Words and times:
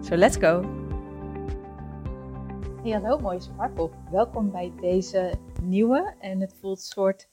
So 0.00 0.16
let's 0.16 0.36
go! 0.36 0.62
Hey, 2.82 2.92
hallo 2.92 3.18
mooie 3.18 3.40
sparkle. 3.40 3.90
Welkom 4.10 4.50
bij 4.50 4.72
deze 4.80 5.38
nieuwe 5.62 6.14
en 6.20 6.40
het 6.40 6.54
voelt 6.60 6.80
soort 6.80 7.28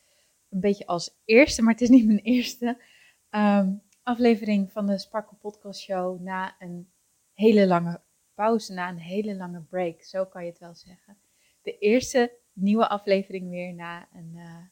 een 0.50 0.60
beetje 0.60 0.86
als 0.86 1.22
eerste, 1.26 1.62
maar 1.62 1.74
het 1.74 1.82
is 1.82 1.90
niet 1.90 2.06
mijn 2.06 2.20
eerste 2.20 2.82
ehm, 3.30 3.74
aflevering 4.04 4.72
van 4.72 4.86
de 4.86 4.98
Sparkle 4.98 5.38
Podcast 5.38 5.82
Show 5.82 6.22
na 6.22 6.56
een 6.60 6.92
hele 7.34 7.68
lange 7.68 8.02
pauze, 8.34 8.74
na 8.74 8.90
een 8.90 8.98
hele 8.98 9.36
lange 9.36 9.62
break. 9.62 10.02
Zo 10.02 10.26
kan 10.26 10.44
je 10.44 10.50
het 10.50 10.60
wel 10.60 10.76
zeggen. 10.76 11.18
De 11.62 11.78
eerste 11.78 12.38
nieuwe 12.54 12.88
aflevering 12.88 13.50
weer 13.50 13.74
na 13.74 14.08
een, 14.14 14.32
uh, 14.36 14.66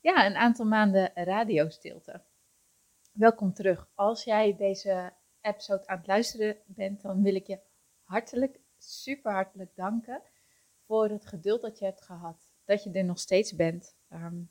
ja, 0.00 0.26
een 0.26 0.36
aantal 0.36 0.66
maanden 0.66 1.10
radiostilte. 1.14 2.22
Welkom 3.12 3.52
terug. 3.52 3.88
Als 3.94 4.24
jij 4.24 4.56
deze 4.56 5.12
episode 5.46 5.86
aan 5.86 5.98
het 5.98 6.06
luisteren 6.06 6.56
bent, 6.66 7.02
dan 7.02 7.22
wil 7.22 7.34
ik 7.34 7.46
je 7.46 7.58
hartelijk, 8.02 8.60
super 8.78 9.32
hartelijk 9.32 9.74
danken 9.74 10.22
voor 10.86 11.08
het 11.08 11.26
geduld 11.26 11.60
dat 11.62 11.78
je 11.78 11.84
hebt 11.84 12.02
gehad. 12.02 12.50
Dat 12.64 12.84
je 12.84 12.90
er 12.90 13.04
nog 13.04 13.18
steeds 13.18 13.54
bent. 13.54 13.96
Ehm, 14.08 14.42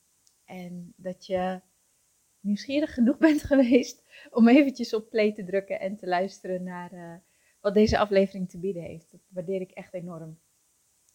en 0.45 0.93
dat 0.95 1.25
je 1.25 1.61
nieuwsgierig 2.39 2.93
genoeg 2.93 3.17
bent 3.27 3.43
geweest 3.43 4.03
om 4.29 4.47
eventjes 4.47 4.93
op 4.93 5.09
play 5.09 5.33
te 5.33 5.43
drukken 5.43 5.79
en 5.79 5.95
te 5.95 6.07
luisteren 6.07 6.63
naar 6.63 6.93
uh, 6.93 7.15
wat 7.59 7.73
deze 7.73 7.97
aflevering 7.97 8.49
te 8.49 8.59
bieden 8.59 8.83
heeft. 8.83 9.11
Dat 9.11 9.21
waardeer 9.27 9.61
ik 9.61 9.71
echt 9.71 9.93
enorm. 9.93 10.39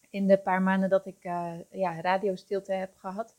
In 0.09 0.27
de 0.27 0.37
paar 0.37 0.61
maanden 0.61 0.89
dat 0.89 1.05
ik 1.05 1.23
uh, 1.23 1.59
ja, 1.69 2.01
radiostilte 2.01 2.73
heb 2.73 2.95
gehad, 2.95 3.37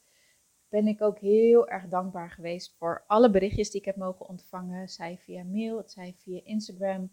ben 0.72 0.86
ik 0.86 1.02
ook 1.02 1.18
heel 1.18 1.68
erg 1.68 1.88
dankbaar 1.88 2.30
geweest 2.30 2.74
voor 2.78 3.04
alle 3.06 3.30
berichtjes 3.30 3.70
die 3.70 3.80
ik 3.80 3.86
heb 3.86 3.96
mogen 3.96 4.28
ontvangen. 4.28 4.88
Zij 4.88 5.18
via 5.18 5.44
mail, 5.44 5.76
het 5.76 5.90
zij 5.90 6.14
via 6.18 6.40
Instagram. 6.44 7.12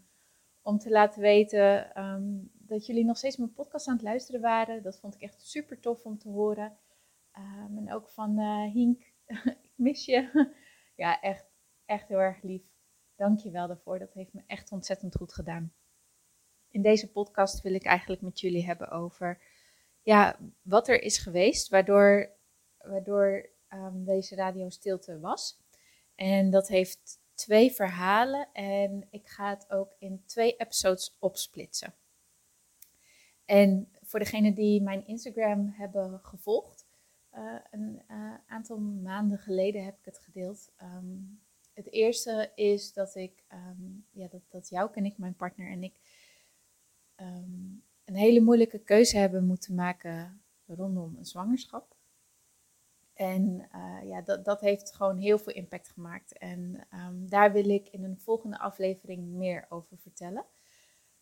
Om 0.62 0.78
te 0.78 0.90
laten 0.90 1.20
weten 1.20 2.00
um, 2.04 2.50
dat 2.52 2.86
jullie 2.86 3.04
nog 3.04 3.16
steeds 3.16 3.36
mijn 3.36 3.52
podcast 3.52 3.88
aan 3.88 3.94
het 3.94 4.02
luisteren 4.02 4.40
waren. 4.40 4.82
Dat 4.82 4.98
vond 5.00 5.14
ik 5.14 5.20
echt 5.20 5.42
super 5.42 5.80
tof 5.80 6.04
om 6.04 6.18
te 6.18 6.28
horen. 6.28 6.78
Um, 7.38 7.78
en 7.78 7.92
ook 7.92 8.08
van 8.08 8.38
uh, 8.38 8.72
Hink, 8.72 9.02
ik 9.66 9.72
mis 9.74 10.04
je. 10.04 10.48
ja, 11.02 11.20
echt, 11.20 11.46
echt 11.84 12.08
heel 12.08 12.20
erg 12.20 12.42
lief. 12.42 12.62
Dank 13.16 13.40
je 13.40 13.50
wel 13.50 13.66
daarvoor. 13.66 13.98
Dat 13.98 14.14
heeft 14.14 14.32
me 14.32 14.42
echt 14.46 14.72
ontzettend 14.72 15.16
goed 15.16 15.32
gedaan. 15.32 15.72
In 16.68 16.82
deze 16.82 17.10
podcast 17.10 17.62
wil 17.62 17.74
ik 17.74 17.84
eigenlijk 17.84 18.22
met 18.22 18.40
jullie 18.40 18.66
hebben 18.66 18.90
over 18.90 19.42
ja, 20.02 20.38
wat 20.62 20.88
er 20.88 21.02
is 21.02 21.18
geweest, 21.18 21.68
waardoor 21.68 22.38
waardoor 22.82 23.48
um, 23.72 24.04
deze 24.04 24.34
radio 24.34 24.68
stilte 24.68 25.20
was. 25.20 25.58
En 26.14 26.50
dat 26.50 26.68
heeft 26.68 27.18
twee 27.34 27.72
verhalen 27.72 28.48
en 28.52 29.06
ik 29.10 29.28
ga 29.28 29.50
het 29.50 29.70
ook 29.70 29.94
in 29.98 30.22
twee 30.26 30.56
episodes 30.56 31.16
opsplitsen. 31.18 31.94
En 33.44 33.88
voor 34.02 34.18
degenen 34.18 34.54
die 34.54 34.82
mijn 34.82 35.06
Instagram 35.06 35.72
hebben 35.76 36.20
gevolgd, 36.22 36.86
uh, 37.34 37.54
een 37.70 38.02
uh, 38.10 38.34
aantal 38.46 38.78
maanden 38.78 39.38
geleden 39.38 39.84
heb 39.84 39.98
ik 39.98 40.04
het 40.04 40.18
gedeeld. 40.18 40.72
Um, 40.82 41.40
het 41.74 41.92
eerste 41.92 42.52
is 42.54 42.92
dat 42.92 43.14
ik, 43.14 43.44
um, 43.52 44.06
ja, 44.10 44.28
dat, 44.28 44.42
dat 44.48 44.68
jou 44.68 44.90
en 44.92 45.04
ik, 45.04 45.18
mijn 45.18 45.34
partner 45.34 45.70
en 45.70 45.82
ik, 45.82 45.94
een 48.04 48.16
hele 48.16 48.40
moeilijke 48.40 48.78
keuze 48.78 49.16
hebben 49.16 49.46
moeten 49.46 49.74
maken 49.74 50.42
rondom 50.66 51.16
een 51.18 51.24
zwangerschap. 51.26 51.96
En 53.20 53.68
uh, 53.74 54.08
ja, 54.08 54.20
dat, 54.20 54.44
dat 54.44 54.60
heeft 54.60 54.94
gewoon 54.94 55.18
heel 55.18 55.38
veel 55.38 55.52
impact 55.52 55.88
gemaakt. 55.88 56.38
En 56.38 56.86
um, 56.94 57.28
daar 57.28 57.52
wil 57.52 57.68
ik 57.68 57.88
in 57.88 58.04
een 58.04 58.18
volgende 58.18 58.58
aflevering 58.58 59.26
meer 59.26 59.66
over 59.68 59.98
vertellen. 59.98 60.44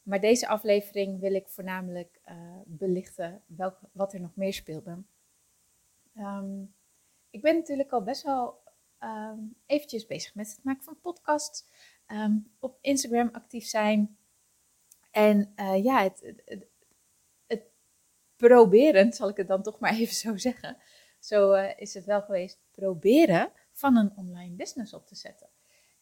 Maar 0.03 0.21
deze 0.21 0.49
aflevering 0.49 1.21
wil 1.21 1.35
ik 1.35 1.49
voornamelijk 1.49 2.21
uh, 2.29 2.35
belichten 2.67 3.43
welk, 3.47 3.79
wat 3.93 4.13
er 4.13 4.21
nog 4.21 4.37
meer 4.37 4.53
speelde. 4.53 5.03
Um, 6.17 6.75
ik 7.31 7.43
ben 7.43 7.55
natuurlijk 7.55 7.91
al 7.91 8.03
best 8.03 8.23
wel 8.23 8.63
um, 9.03 9.55
eventjes 9.67 10.07
bezig 10.07 10.35
met 10.35 10.51
het 10.51 10.65
maken 10.65 10.85
van 10.85 11.01
podcasts. 11.01 11.65
op 12.59 12.79
Instagram 12.81 13.29
actief 13.33 13.67
zijn. 13.67 14.17
En 15.11 15.53
uh, 15.57 15.85
ja, 15.85 16.03
het, 16.03 16.21
het, 16.21 16.43
het, 16.45 16.67
het 17.47 17.63
proberen, 18.37 19.13
zal 19.13 19.29
ik 19.29 19.37
het 19.37 19.49
dan 19.49 19.63
toch 19.63 19.79
maar 19.79 19.93
even 19.93 20.15
zo 20.15 20.37
zeggen 20.37 20.77
zo 21.19 21.55
uh, 21.55 21.79
is 21.79 21.95
het 21.95 22.05
wel 22.05 22.23
geweest, 22.23 22.59
proberen 22.71 23.53
van 23.73 23.97
een 23.97 24.17
online 24.17 24.55
business 24.55 24.93
op 24.93 25.07
te 25.07 25.15
zetten. 25.15 25.49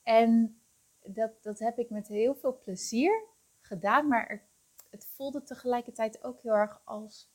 En 0.03 0.61
dat, 1.03 1.43
dat 1.43 1.59
heb 1.59 1.79
ik 1.79 1.91
met 1.91 2.09
heel 2.09 2.35
veel 2.35 2.59
plezier 2.59 3.25
gedaan, 3.61 4.09
maar 4.09 4.49
het 4.91 5.07
voelde 5.07 5.43
tegelijkertijd 5.43 6.25
ook 6.25 6.43
heel 6.43 6.53
erg 6.53 6.81
als 6.85 7.31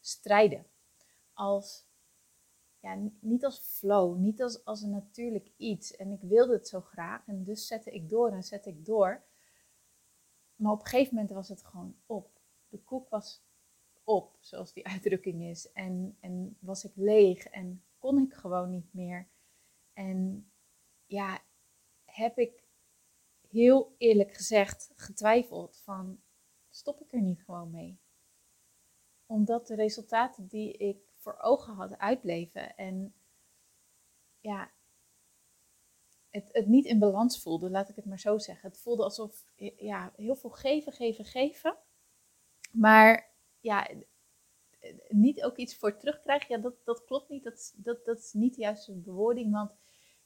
strijden. 0.00 0.66
Als, 1.32 1.86
ja, 2.80 2.98
niet 3.20 3.44
als 3.44 3.58
flow, 3.58 4.16
niet 4.16 4.42
als, 4.42 4.64
als 4.64 4.82
een 4.82 4.90
natuurlijk 4.90 5.50
iets. 5.56 5.96
En 5.96 6.10
ik 6.10 6.20
wilde 6.22 6.52
het 6.52 6.68
zo 6.68 6.80
graag 6.80 7.26
en 7.26 7.44
dus 7.44 7.66
zette 7.66 7.90
ik 7.90 8.08
door 8.08 8.30
en 8.32 8.42
zette 8.42 8.68
ik 8.68 8.84
door. 8.84 9.22
Maar 10.56 10.72
op 10.72 10.80
een 10.80 10.86
gegeven 10.86 11.14
moment 11.14 11.32
was 11.32 11.48
het 11.48 11.64
gewoon 11.64 11.96
op. 12.06 12.40
De 12.68 12.78
koek 12.78 13.08
was 13.08 13.42
op, 14.10 14.36
zoals 14.40 14.72
die 14.72 14.86
uitdrukking 14.86 15.42
is. 15.42 15.72
En, 15.72 16.16
en 16.20 16.56
was 16.60 16.84
ik 16.84 16.92
leeg 16.94 17.46
en 17.46 17.84
kon 17.98 18.18
ik 18.18 18.34
gewoon 18.34 18.70
niet 18.70 18.94
meer. 18.94 19.28
En 19.92 20.50
ja, 21.06 21.42
heb 22.04 22.38
ik 22.38 22.62
heel 23.48 23.94
eerlijk 23.98 24.34
gezegd 24.34 24.90
getwijfeld 24.94 25.80
van, 25.84 26.20
stop 26.68 27.00
ik 27.00 27.12
er 27.12 27.20
niet 27.20 27.42
gewoon 27.42 27.70
mee? 27.70 27.98
Omdat 29.26 29.66
de 29.66 29.74
resultaten 29.74 30.46
die 30.46 30.72
ik 30.72 31.12
voor 31.16 31.38
ogen 31.40 31.74
had 31.74 31.98
uitbleven 31.98 32.76
en 32.76 33.14
ja, 34.40 34.70
het, 36.30 36.48
het 36.52 36.66
niet 36.66 36.84
in 36.84 36.98
balans 36.98 37.42
voelde, 37.42 37.70
laat 37.70 37.88
ik 37.88 37.96
het 37.96 38.04
maar 38.04 38.18
zo 38.18 38.38
zeggen. 38.38 38.68
Het 38.68 38.80
voelde 38.80 39.02
alsof, 39.02 39.44
ja, 39.76 40.12
heel 40.16 40.36
veel 40.36 40.50
geven, 40.50 40.92
geven, 40.92 41.24
geven. 41.24 41.76
Maar 42.70 43.29
ja, 43.60 43.88
niet 45.08 45.42
ook 45.42 45.56
iets 45.56 45.76
voor 45.76 45.96
terugkrijgen, 45.96 46.56
ja, 46.56 46.62
dat, 46.62 46.74
dat 46.84 47.04
klopt 47.04 47.28
niet. 47.28 47.44
Dat, 47.44 47.74
dat, 47.76 48.04
dat 48.04 48.18
is 48.18 48.32
niet 48.32 48.54
de 48.54 48.60
juiste 48.60 48.92
bewoording, 48.92 49.52
want 49.52 49.76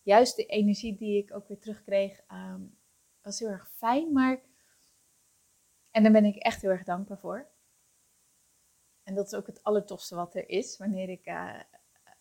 juist 0.03 0.37
de 0.37 0.47
energie 0.47 0.97
die 0.97 1.23
ik 1.23 1.35
ook 1.35 1.49
weer 1.49 1.59
terugkreeg, 1.59 2.21
um, 2.33 2.79
was 3.23 3.39
heel 3.39 3.49
erg 3.49 3.71
fijn. 3.71 4.13
Maar, 4.13 4.41
en 5.91 6.03
daar 6.03 6.13
ben 6.13 6.25
ik 6.25 6.37
echt 6.37 6.63
heel 6.63 6.71
erg 6.71 6.85
dankbaar 6.85 7.19
voor. 7.19 7.53
En 9.03 9.15
dat 9.15 9.27
is 9.27 9.35
ook 9.35 9.47
het 9.47 9.63
allertofste 9.63 10.15
wat 10.15 10.35
er 10.35 10.49
is, 10.49 10.77
wanneer, 10.77 11.09
ik, 11.09 11.27
uh, 11.27 11.61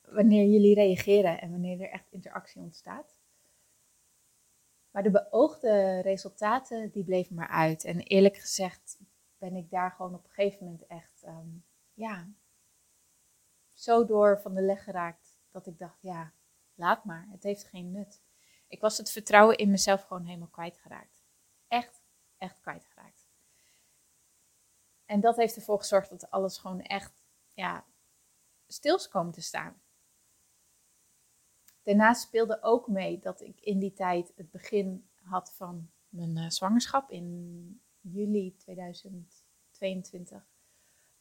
wanneer 0.02 0.46
jullie 0.46 0.76
reageren 0.76 1.42
en 1.42 1.52
wanneer 1.52 1.82
er 1.82 1.90
echt 1.90 2.12
interactie 2.12 2.62
ontstaat. 2.62 3.22
Maar 4.92 5.04
de 5.04 5.12
beoogde 5.12 6.00
resultaten, 6.00 6.92
die 6.92 7.04
bleven 7.04 7.36
maar 7.36 7.48
uit. 7.48 7.84
En 7.84 8.00
eerlijk 8.00 8.38
gezegd 8.38 8.98
ben 9.44 9.56
ik 9.56 9.70
daar 9.70 9.92
gewoon 9.92 10.14
op 10.14 10.24
een 10.24 10.32
gegeven 10.32 10.66
moment 10.66 10.88
echt, 10.88 11.24
um, 11.26 11.66
ja, 11.94 12.28
zo 13.74 14.06
door 14.06 14.42
van 14.42 14.54
de 14.54 14.62
leg 14.62 14.84
geraakt 14.84 15.40
dat 15.52 15.68
ik 15.68 15.78
dacht, 15.78 16.02
ja, 16.02 16.34
laat 16.74 17.06
maar, 17.06 17.28
het 17.32 17.44
heeft 17.44 17.64
geen 17.64 17.92
nut. 17.92 18.24
Ik 18.68 18.82
was 18.82 18.98
het 18.98 19.12
vertrouwen 19.12 19.58
in 19.58 19.70
mezelf 19.70 20.02
gewoon 20.04 20.26
helemaal 20.26 20.48
kwijtgeraakt. 20.48 21.24
Echt, 21.68 22.04
echt 22.38 22.60
kwijtgeraakt. 22.60 23.28
En 25.06 25.20
dat 25.20 25.36
heeft 25.36 25.56
ervoor 25.56 25.80
gezorgd 25.80 26.10
dat 26.10 26.32
alles 26.32 26.58
gewoon 26.58 26.82
echt, 26.82 27.14
ja, 27.54 27.86
stil 28.68 28.98
te 29.32 29.42
staan. 29.42 29.82
Daarnaast 31.82 32.22
speelde 32.22 32.62
ook 32.62 32.88
mee 32.88 33.20
dat 33.20 33.42
ik 33.42 33.62
in 33.62 33.80
die 33.80 33.94
tijd 33.94 34.34
het 34.36 34.52
begin 34.52 35.10
had 35.22 35.54
van 35.54 35.92
mijn 36.10 36.38
uh, 36.38 36.50
zwangerschap 36.50 37.10
in 37.10 37.82
juli 38.04 38.56
2022 38.58 40.52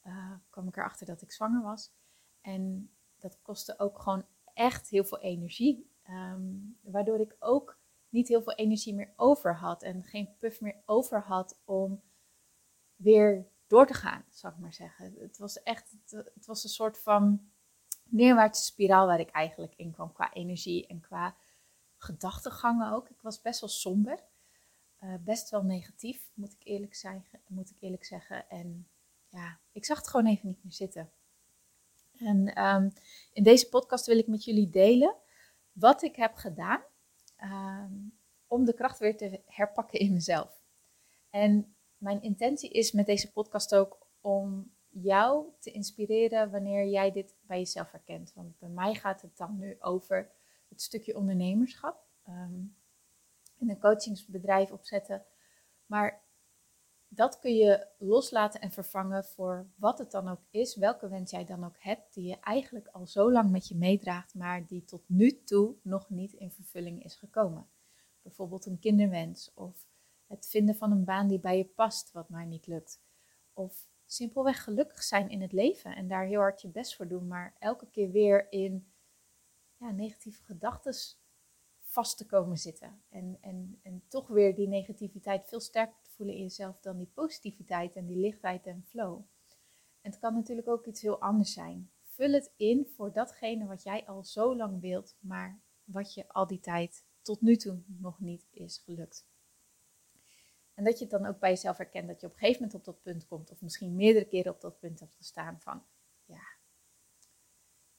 uh, 0.07 0.33
kwam 0.51 0.69
ik 0.69 0.77
erachter 0.77 1.07
dat 1.07 1.23
ik 1.23 1.33
zwanger 1.33 1.63
was. 1.63 1.93
En 2.41 2.91
dat 3.19 3.43
kostte 3.43 3.79
ook 3.79 3.99
gewoon 3.99 4.27
echt 4.55 4.89
heel 4.89 5.05
veel 5.05 5.21
energie. 5.21 5.91
Um, 6.11 6.79
waardoor 6.81 7.21
ik 7.21 7.37
ook 7.39 7.79
niet 8.09 8.29
heel 8.29 8.43
veel 8.43 8.53
energie 8.53 8.95
meer 8.95 9.13
over 9.17 9.57
had. 9.57 9.83
En 9.83 10.05
geen 10.05 10.37
puff 10.39 10.61
meer 10.61 10.83
over 10.87 11.23
had 11.23 11.61
om 11.65 12.03
weer 12.97 13.47
door 13.67 13.87
te 13.87 13.95
gaan, 13.95 14.25
zou 14.29 14.53
ik 14.53 14.59
maar 14.59 14.73
zeggen. 14.73 15.15
Het 15.19 15.39
was 15.39 15.63
echt, 15.63 15.97
het 16.11 16.47
was 16.47 16.65
een 16.65 16.71
soort 16.71 16.99
van 16.99 17.51
neerwaartse 18.05 18.65
spiraal 18.65 19.07
waar 19.07 19.21
ik 19.21 19.31
eigenlijk 19.31 19.75
in 19.77 19.93
kwam 19.93 20.13
qua 20.13 20.33
energie 20.33 20.87
en 20.87 21.01
qua 21.01 21.37
gedachtegangen 21.97 22.93
ook. 22.93 23.09
Ik 23.09 23.21
was 23.23 23.41
best 23.41 23.61
wel 23.61 23.69
somber, 23.69 24.25
uh, 25.05 25.15
best 25.25 25.51
wel 25.51 25.63
negatief, 25.63 26.31
moet 26.35 26.53
ik, 26.53 26.67
eerlijk 26.67 26.95
zijn, 26.95 27.27
moet 27.47 27.71
ik 27.71 27.77
eerlijk 27.81 28.05
zeggen. 28.05 28.49
En 28.49 28.89
ja, 29.29 29.59
ik 29.73 29.85
zag 29.85 29.99
het 29.99 30.09
gewoon 30.09 30.27
even 30.27 30.49
niet 30.49 30.63
meer 30.65 30.73
zitten. 30.73 31.11
En 32.19 32.65
um, 32.65 32.93
in 33.33 33.43
deze 33.43 33.69
podcast 33.69 34.07
wil 34.07 34.19
ik 34.19 34.27
met 34.27 34.45
jullie 34.45 34.71
delen 34.71 35.17
wat 35.73 36.03
ik 36.03 36.17
heb 36.17 36.35
gedaan 36.35 36.83
um, 37.43 38.19
om 38.47 38.65
de 38.65 38.75
kracht 38.75 38.99
weer 38.99 39.17
te 39.17 39.41
herpakken 39.47 39.99
in 39.99 40.13
mezelf. 40.13 40.63
En 41.31 41.75
mijn 41.99 42.23
intentie 42.23 42.71
is 42.71 42.93
met 42.93 43.07
deze 43.07 43.33
podcast 43.33 43.75
ook 43.75 44.07
om 44.21 44.73
jou 44.89 45.47
te 45.59 45.71
inspireren 45.71 46.51
wanneer 46.51 46.87
jij 46.87 47.13
dit 47.13 47.35
bij 47.41 47.59
jezelf 47.59 47.91
herkent. 47.91 48.33
Want 48.35 48.59
bij 48.59 48.69
mij 48.69 48.95
gaat 48.95 49.23
het 49.23 49.37
dan 49.37 49.59
nu 49.59 49.77
over 49.81 50.31
het 50.69 50.83
stukje 50.83 51.17
ondernemerschap. 51.17 52.07
Um, 52.29 52.77
en 53.63 53.71
een 53.71 53.81
coachingsbedrijf 53.81 54.71
opzetten. 54.71 55.25
Maar 55.87 56.23
dat 57.09 57.39
kun 57.39 57.55
je 57.55 57.87
loslaten 57.99 58.61
en 58.61 58.71
vervangen 58.71 59.25
voor 59.25 59.67
wat 59.77 59.99
het 59.99 60.11
dan 60.11 60.29
ook 60.29 60.41
is, 60.51 60.77
welke 60.77 61.09
wens 61.09 61.31
jij 61.31 61.45
dan 61.45 61.65
ook 61.65 61.77
hebt, 61.79 62.15
die 62.15 62.29
je 62.29 62.41
eigenlijk 62.41 62.89
al 62.89 63.07
zo 63.07 63.33
lang 63.33 63.51
met 63.51 63.69
je 63.69 63.77
meedraagt, 63.77 64.35
maar 64.35 64.67
die 64.67 64.85
tot 64.85 65.03
nu 65.07 65.43
toe 65.45 65.75
nog 65.83 66.11
niet 66.11 66.33
in 66.33 66.51
vervulling 66.51 67.05
is 67.05 67.15
gekomen. 67.15 67.67
Bijvoorbeeld 68.23 68.67
een 68.67 68.79
kinderwens 68.79 69.53
of 69.55 69.87
het 70.27 70.49
vinden 70.49 70.75
van 70.75 70.93
een 70.93 71.05
baan 71.05 71.29
die 71.29 71.41
bij 71.41 71.57
je 71.57 71.65
past, 71.65 72.13
wat 72.13 72.29
maar 72.29 72.47
niet 72.47 72.67
lukt. 72.67 73.03
Of 73.53 73.89
simpelweg 74.07 74.65
gelukkig 74.65 75.03
zijn 75.03 75.31
in 75.31 75.43
het 75.43 75.53
leven 75.53 75.97
en 75.97 76.09
daar 76.09 76.25
heel 76.25 76.41
hard 76.41 76.61
je 76.61 76.69
best 76.69 76.97
voor 76.97 77.09
doen, 77.09 77.27
maar 77.27 77.57
elke 77.59 77.87
keer 77.91 78.11
weer 78.11 78.53
in 78.53 78.93
ja, 79.77 79.91
negatieve 79.91 80.43
gedachten 80.43 80.95
vast 81.93 82.17
te 82.17 82.27
komen 82.27 82.57
zitten. 82.57 83.03
En, 83.09 83.39
en, 83.41 83.79
en 83.83 84.03
toch 84.09 84.29
weer 84.29 84.55
die 84.55 84.69
negativiteit 84.69 85.49
veel 85.49 85.61
sterker 85.61 86.03
te 86.03 86.11
voelen 86.11 86.35
in 86.35 86.43
jezelf 86.43 86.81
dan 86.81 86.99
die 86.99 87.11
positiviteit 87.15 87.97
en 87.97 88.07
die 88.07 88.17
lichtheid 88.17 88.67
en 88.67 88.85
flow. 88.85 89.21
En 90.01 90.11
het 90.11 90.19
kan 90.19 90.35
natuurlijk 90.35 90.69
ook 90.69 90.87
iets 90.87 91.03
heel 91.03 91.21
anders 91.21 91.53
zijn. 91.53 91.91
Vul 92.03 92.33
het 92.33 92.53
in 92.57 92.87
voor 92.87 93.13
datgene 93.13 93.67
wat 93.67 93.83
jij 93.83 94.07
al 94.07 94.25
zo 94.25 94.57
lang 94.57 94.81
wilt, 94.81 95.17
maar 95.21 95.61
wat 95.85 96.15
je 96.15 96.29
al 96.29 96.47
die 96.47 96.61
tijd 96.61 97.05
tot 97.23 97.41
nu 97.41 97.57
toe 97.57 97.83
nog 97.87 98.21
niet 98.21 98.47
is 98.51 98.79
gelukt. 98.79 99.27
En 100.75 100.85
dat 100.85 100.99
je 100.99 101.05
het 101.05 101.13
dan 101.13 101.27
ook 101.27 101.39
bij 101.39 101.51
jezelf 101.51 101.77
herkent 101.77 102.09
dat 102.09 102.21
je 102.21 102.27
op 102.27 102.33
een 102.33 102.39
gegeven 102.39 102.63
moment 102.63 102.79
op 102.79 102.85
dat 102.85 103.03
punt 103.03 103.27
komt, 103.27 103.51
of 103.51 103.61
misschien 103.61 103.95
meerdere 103.95 104.25
keren 104.25 104.53
op 104.53 104.61
dat 104.61 104.79
punt 104.79 105.01
hebt 105.01 105.15
gestaan 105.15 105.61
van, 105.61 105.85
ja, 106.25 106.43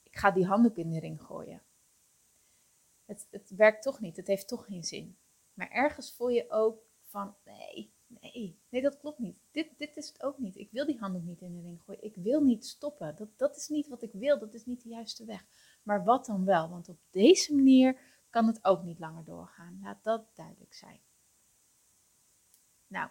ik 0.04 0.18
ga 0.18 0.32
die 0.32 0.46
handdoek 0.46 0.78
in 0.78 0.90
de 0.90 1.00
ring 1.00 1.22
gooien. 1.22 1.62
Het, 3.06 3.28
het 3.32 3.50
werkt 3.50 3.84
toch 3.84 4.00
niet, 4.00 4.18
het 4.18 4.28
heeft 4.28 4.48
toch 4.48 4.66
geen 4.66 4.84
zin. 4.84 5.18
Maar 5.54 5.70
ergens 5.70 6.14
voel 6.14 6.30
je 6.30 6.50
ook 6.50 6.82
van, 7.02 7.36
nee, 7.46 7.94
nee, 8.08 8.60
nee, 8.70 8.82
dat 8.82 9.00
klopt 9.00 9.20
niet. 9.20 9.38
Dit, 9.52 9.78
dit 9.78 9.98
is 9.98 10.08
het 10.08 10.24
ook 10.24 10.38
niet. 10.38 10.56
Ik 10.56 10.72
wil 10.72 10.86
die 10.86 11.00
handdoek 11.00 11.24
niet 11.24 11.42
in 11.42 11.56
de 11.56 11.62
ring 11.62 11.82
gooien. 11.82 12.04
Ik 12.04 12.16
wil 12.16 12.44
niet 12.44 12.66
stoppen. 12.66 13.16
Dat, 13.16 13.38
dat 13.38 13.56
is 13.56 13.68
niet 13.68 13.88
wat 13.88 14.02
ik 14.02 14.12
wil. 14.14 14.40
Dat 14.40 14.54
is 14.54 14.66
niet 14.66 14.84
de 14.84 14.90
juiste 14.90 15.26
weg. 15.26 15.46
Maar 15.84 16.04
wat 16.04 16.26
dan 16.26 16.46
wel? 16.46 16.70
Want 16.70 16.90
op 16.90 17.00
deze 17.10 17.56
manier 17.56 18.00
kan 18.30 18.48
het 18.48 18.66
ook 18.66 18.84
niet 18.84 19.00
langer 19.00 19.24
doorgaan. 19.24 19.80
Laat 19.82 20.04
dat 20.04 20.36
duidelijk 20.36 20.74
zijn. 20.74 21.02
Nou, 22.88 23.10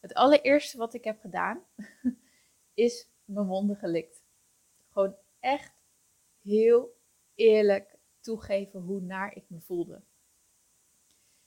het 0.00 0.14
allereerste 0.14 0.78
wat 0.78 0.94
ik 0.94 1.04
heb 1.04 1.20
gedaan 1.20 1.64
is 2.74 3.08
mijn 3.24 3.46
wonden 3.46 3.76
gelikt. 3.76 4.24
Gewoon 4.88 5.16
echt 5.40 5.74
heel 6.40 6.96
eerlijk 7.34 7.93
toegeven 8.24 8.80
hoe 8.80 9.00
naar 9.00 9.36
ik 9.36 9.44
me 9.50 9.60
voelde. 9.60 10.02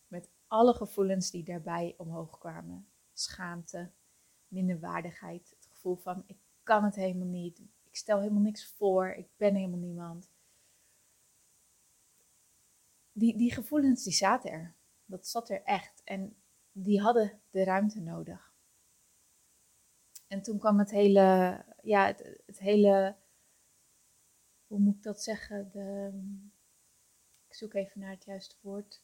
Met 0.07 0.29
alle 0.47 0.73
gevoelens 0.73 1.31
die 1.31 1.43
daarbij 1.43 1.93
omhoog 1.97 2.37
kwamen. 2.37 2.87
Schaamte, 3.13 3.91
minderwaardigheid, 4.47 5.49
het 5.49 5.65
gevoel 5.65 5.95
van 5.95 6.23
ik 6.27 6.37
kan 6.63 6.83
het 6.83 6.95
helemaal 6.95 7.27
niet. 7.27 7.59
Ik 7.83 7.95
stel 7.95 8.19
helemaal 8.19 8.41
niks 8.41 8.65
voor, 8.65 9.09
ik 9.09 9.27
ben 9.37 9.55
helemaal 9.55 9.79
niemand. 9.79 10.29
Die, 13.11 13.37
die 13.37 13.53
gevoelens 13.53 14.03
die 14.03 14.13
zaten 14.13 14.51
er. 14.51 14.75
Dat 15.05 15.27
zat 15.27 15.49
er 15.49 15.63
echt. 15.63 16.01
En 16.03 16.35
die 16.71 17.01
hadden 17.01 17.41
de 17.49 17.63
ruimte 17.63 18.01
nodig. 18.01 18.53
En 20.27 20.41
toen 20.41 20.57
kwam 20.59 20.79
het 20.79 20.91
hele, 20.91 21.65
ja, 21.81 22.05
het, 22.45 22.59
hele, 22.59 23.15
hoe 24.67 24.79
moet 24.79 24.95
ik 24.95 25.03
dat 25.03 25.23
zeggen? 25.23 25.69
De, 25.71 26.11
zoek 27.57 27.73
even 27.73 27.99
naar 27.99 28.09
het 28.09 28.23
juiste 28.23 28.55
woord. 28.61 29.01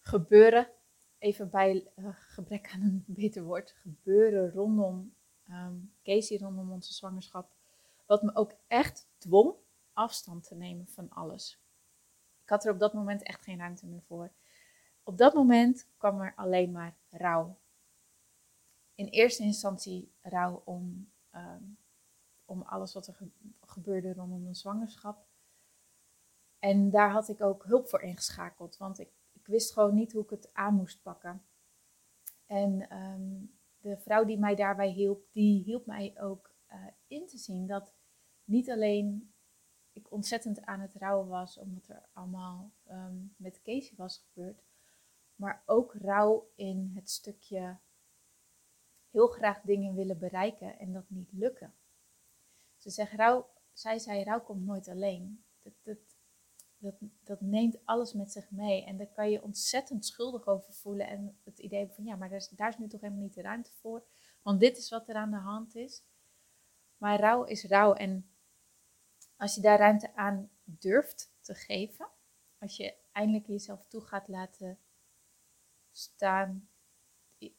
Gebeuren, 0.00 0.70
even 1.18 1.50
bij 1.50 1.88
uh, 1.96 2.08
gebrek 2.12 2.70
aan 2.72 2.80
een 2.80 3.04
beter 3.06 3.42
woord, 3.42 3.70
gebeuren 3.70 4.52
rondom 4.52 5.14
um, 5.50 5.94
Casey, 6.02 6.38
rondom 6.38 6.72
onze 6.72 6.94
zwangerschap. 6.94 7.52
Wat 8.06 8.22
me 8.22 8.34
ook 8.34 8.54
echt 8.66 9.08
dwong 9.18 9.54
afstand 9.92 10.44
te 10.44 10.54
nemen 10.54 10.88
van 10.88 11.10
alles. 11.10 11.58
Ik 12.42 12.48
had 12.48 12.64
er 12.64 12.72
op 12.72 12.78
dat 12.78 12.92
moment 12.92 13.22
echt 13.22 13.42
geen 13.42 13.58
ruimte 13.58 13.86
meer 13.86 14.02
voor 14.02 14.32
op 15.04 15.18
dat 15.18 15.34
moment 15.34 15.88
kwam 15.96 16.20
er 16.20 16.34
alleen 16.36 16.72
maar 16.72 16.96
rouw. 17.10 17.58
In 18.94 19.06
eerste 19.06 19.42
instantie 19.42 20.12
rouw 20.20 20.62
om, 20.64 21.12
ehm, 21.30 21.62
om 22.44 22.62
alles 22.62 22.92
wat 22.92 23.06
er 23.06 23.16
gebeurde 23.60 24.12
rondom 24.12 24.44
de 24.44 24.54
zwangerschap. 24.54 25.26
En 26.64 26.90
daar 26.90 27.10
had 27.10 27.28
ik 27.28 27.40
ook 27.40 27.64
hulp 27.64 27.88
voor 27.88 28.02
ingeschakeld, 28.02 28.76
want 28.76 28.98
ik, 28.98 29.10
ik 29.32 29.46
wist 29.46 29.72
gewoon 29.72 29.94
niet 29.94 30.12
hoe 30.12 30.22
ik 30.22 30.30
het 30.30 30.50
aan 30.52 30.74
moest 30.74 31.02
pakken. 31.02 31.44
En 32.46 32.88
ehm, 32.88 33.44
de 33.78 33.98
vrouw 33.98 34.24
die 34.24 34.38
mij 34.38 34.54
daarbij 34.54 34.88
hielp, 34.90 35.32
die 35.32 35.62
hielp 35.62 35.86
mij 35.86 36.20
ook 36.20 36.54
uh, 36.72 36.86
in 37.06 37.26
te 37.26 37.38
zien 37.38 37.66
dat 37.66 37.94
niet 38.44 38.70
alleen 38.70 39.34
ik 39.92 40.10
ontzettend 40.10 40.60
aan 40.64 40.80
het 40.80 40.94
rouwen 40.94 41.28
was, 41.28 41.58
omdat 41.58 41.88
er 41.88 42.08
allemaal 42.12 42.72
um, 42.90 43.34
met 43.36 43.62
Casey 43.62 43.96
was 43.96 44.18
gebeurd, 44.18 44.64
maar 45.34 45.62
ook 45.66 45.94
rouw 45.94 46.50
in 46.54 46.92
het 46.94 47.10
stukje 47.10 47.78
heel 49.10 49.26
graag 49.26 49.60
dingen 49.60 49.94
willen 49.94 50.18
bereiken 50.18 50.78
en 50.78 50.92
dat 50.92 51.10
niet 51.10 51.32
lukken. 51.32 51.74
Ze 52.76 52.90
zegt, 52.90 53.12
rouw, 53.12 53.48
zij 53.72 53.98
zei, 53.98 54.22
rouw 54.22 54.40
komt 54.40 54.64
nooit 54.64 54.88
alleen. 54.88 55.44
Dat, 55.62 55.74
dat, 55.82 56.13
dat, 56.84 56.94
dat 57.24 57.40
neemt 57.40 57.78
alles 57.84 58.12
met 58.12 58.32
zich 58.32 58.50
mee. 58.50 58.84
En 58.84 58.96
daar 58.96 59.12
kan 59.12 59.30
je 59.30 59.42
ontzettend 59.42 60.06
schuldig 60.06 60.46
over 60.46 60.72
voelen. 60.72 61.06
En 61.06 61.38
het 61.44 61.58
idee 61.58 61.88
van, 61.88 62.04
ja, 62.04 62.16
maar 62.16 62.28
daar 62.28 62.38
is, 62.38 62.48
daar 62.48 62.68
is 62.68 62.78
nu 62.78 62.88
toch 62.88 63.00
helemaal 63.00 63.22
niet 63.22 63.34
de 63.34 63.42
ruimte 63.42 63.72
voor, 63.72 64.04
want 64.42 64.60
dit 64.60 64.76
is 64.76 64.90
wat 64.90 65.08
er 65.08 65.14
aan 65.14 65.30
de 65.30 65.36
hand 65.36 65.74
is. 65.74 66.02
Maar 66.96 67.20
rouw 67.20 67.44
is 67.44 67.64
rouw. 67.64 67.94
En 67.94 68.30
als 69.36 69.54
je 69.54 69.60
daar 69.60 69.78
ruimte 69.78 70.14
aan 70.14 70.50
durft 70.64 71.32
te 71.40 71.54
geven, 71.54 72.08
als 72.58 72.76
je 72.76 72.94
eindelijk 73.12 73.46
jezelf 73.46 73.86
toe 73.86 74.00
gaat 74.00 74.28
laten 74.28 74.78
staan, 75.90 76.68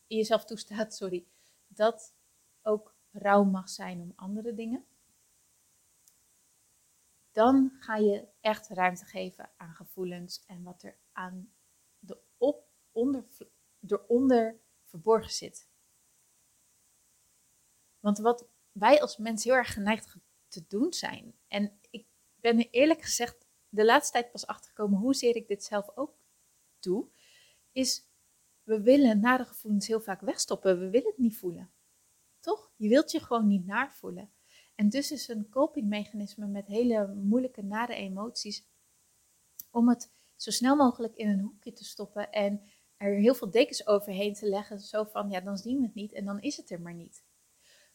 jezelf 0.08 0.46
toestaat, 0.46 0.96
sorry, 1.01 1.27
dat 1.67 2.15
ook 2.62 2.96
rouw 3.12 3.44
mag 3.44 3.70
zijn 3.70 4.01
om 4.01 4.13
andere 4.15 4.53
dingen, 4.53 4.86
dan 7.35 7.71
ga 7.79 7.95
je 7.95 8.27
echt 8.41 8.67
ruimte 8.67 9.05
geven 9.05 9.51
aan 9.57 9.73
gevoelens 9.73 10.43
en 10.45 10.63
wat 10.63 10.83
er 10.83 10.97
aan 11.11 11.53
de 11.99 12.17
op, 12.37 12.67
onder, 12.91 13.25
eronder 13.87 14.59
verborgen 14.85 15.31
zit. 15.31 15.69
Want 17.99 18.17
wat 18.17 18.47
wij 18.71 19.01
als 19.01 19.17
mens 19.17 19.43
heel 19.43 19.53
erg 19.53 19.73
geneigd 19.73 20.15
te 20.47 20.65
doen 20.67 20.93
zijn, 20.93 21.35
en 21.47 21.79
ik 21.89 22.07
ben 22.35 22.59
er 22.59 22.69
eerlijk 22.69 23.01
gezegd 23.01 23.47
de 23.69 23.85
laatste 23.85 24.11
tijd 24.11 24.31
pas 24.31 24.47
achtergekomen 24.47 24.99
hoezeer 24.99 25.35
ik 25.35 25.47
dit 25.47 25.63
zelf 25.63 25.89
ook 25.95 26.17
doe, 26.79 27.09
is 27.71 28.09
we 28.63 28.81
willen 28.81 29.19
nare 29.19 29.45
gevoelens 29.45 29.87
heel 29.87 30.01
vaak 30.01 30.21
wegstoppen. 30.21 30.79
We 30.79 30.89
willen 30.89 31.09
het 31.09 31.17
niet 31.17 31.37
voelen. 31.37 31.71
Toch? 32.39 32.71
Je 32.75 32.87
wilt 32.87 33.11
je 33.11 33.19
gewoon 33.19 33.47
niet 33.47 33.65
naar 33.65 33.93
voelen. 33.93 34.34
En 34.75 34.89
dus 34.89 35.12
is 35.12 35.27
een 35.27 35.50
copingmechanisme 35.50 36.48
met 36.48 36.67
hele 36.67 37.08
moeilijke, 37.08 37.62
nare 37.62 37.96
emoties 37.96 38.67
om 39.72 39.89
het 39.89 40.12
zo 40.36 40.51
snel 40.51 40.75
mogelijk 40.75 41.15
in 41.15 41.29
een 41.29 41.39
hoekje 41.39 41.72
te 41.72 41.84
stoppen 41.84 42.32
en 42.32 42.62
er 42.98 43.15
heel 43.15 43.36
veel 43.36 43.51
dekens 43.51 43.88
overheen 43.88 44.34
te 44.34 44.50
leggen. 44.50 44.79
Zo 44.79 45.03
van, 45.03 45.29
ja, 45.29 45.41
dan 45.41 45.58
zien 45.58 45.77
we 45.77 45.86
het 45.86 45.96
niet 45.96 46.13
en 46.13 46.25
dan 46.25 46.41
is 46.41 46.58
het 46.58 46.70
er 46.70 46.82
maar 46.82 46.94
niet. 46.94 47.24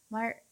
Maar 0.07 0.43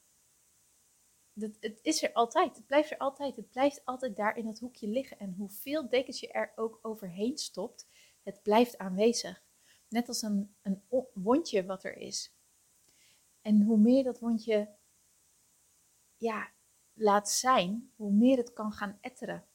het, 1.34 1.80
is 1.82 2.04
er 2.04 2.14
altijd. 2.14 2.56
Het 2.56 2.66
blijft 2.66 2.92
er 2.92 2.98
altijd. 2.98 3.36
Het 3.36 3.50
blijft 3.50 3.86
altijd 3.86 4.16
daar 4.16 4.38
in 4.38 4.46
dat 4.46 4.60
hoekje 4.60 4.88
liggen. 4.88 5.20
En 5.20 5.34
hoeveel 5.38 5.90
dekens 5.90 6.20
je 6.20 6.32
er 6.32 6.52
ook 6.56 6.80
overheen 6.82 7.38
stopt, 7.38 7.88
het 8.24 8.42
blijft 8.44 8.78
aanwezig. 8.78 9.44
Net 9.88 10.08
als 10.08 10.22
een, 10.22 10.56
een 10.62 10.84
wondje 11.14 11.66
wat 11.66 11.84
er 11.84 11.98
is. 11.98 12.34
En 13.42 13.62
hoe 13.62 13.78
meer 13.78 14.04
dat 14.04 14.20
wondje 14.20 14.78
ja, 16.20 16.52
laat 16.94 17.30
zijn, 17.30 17.92
hoe 17.96 18.12
meer 18.12 18.38
het 18.38 18.54
kan 18.54 18.72
gaan 18.72 18.98
etteren. 19.02 19.46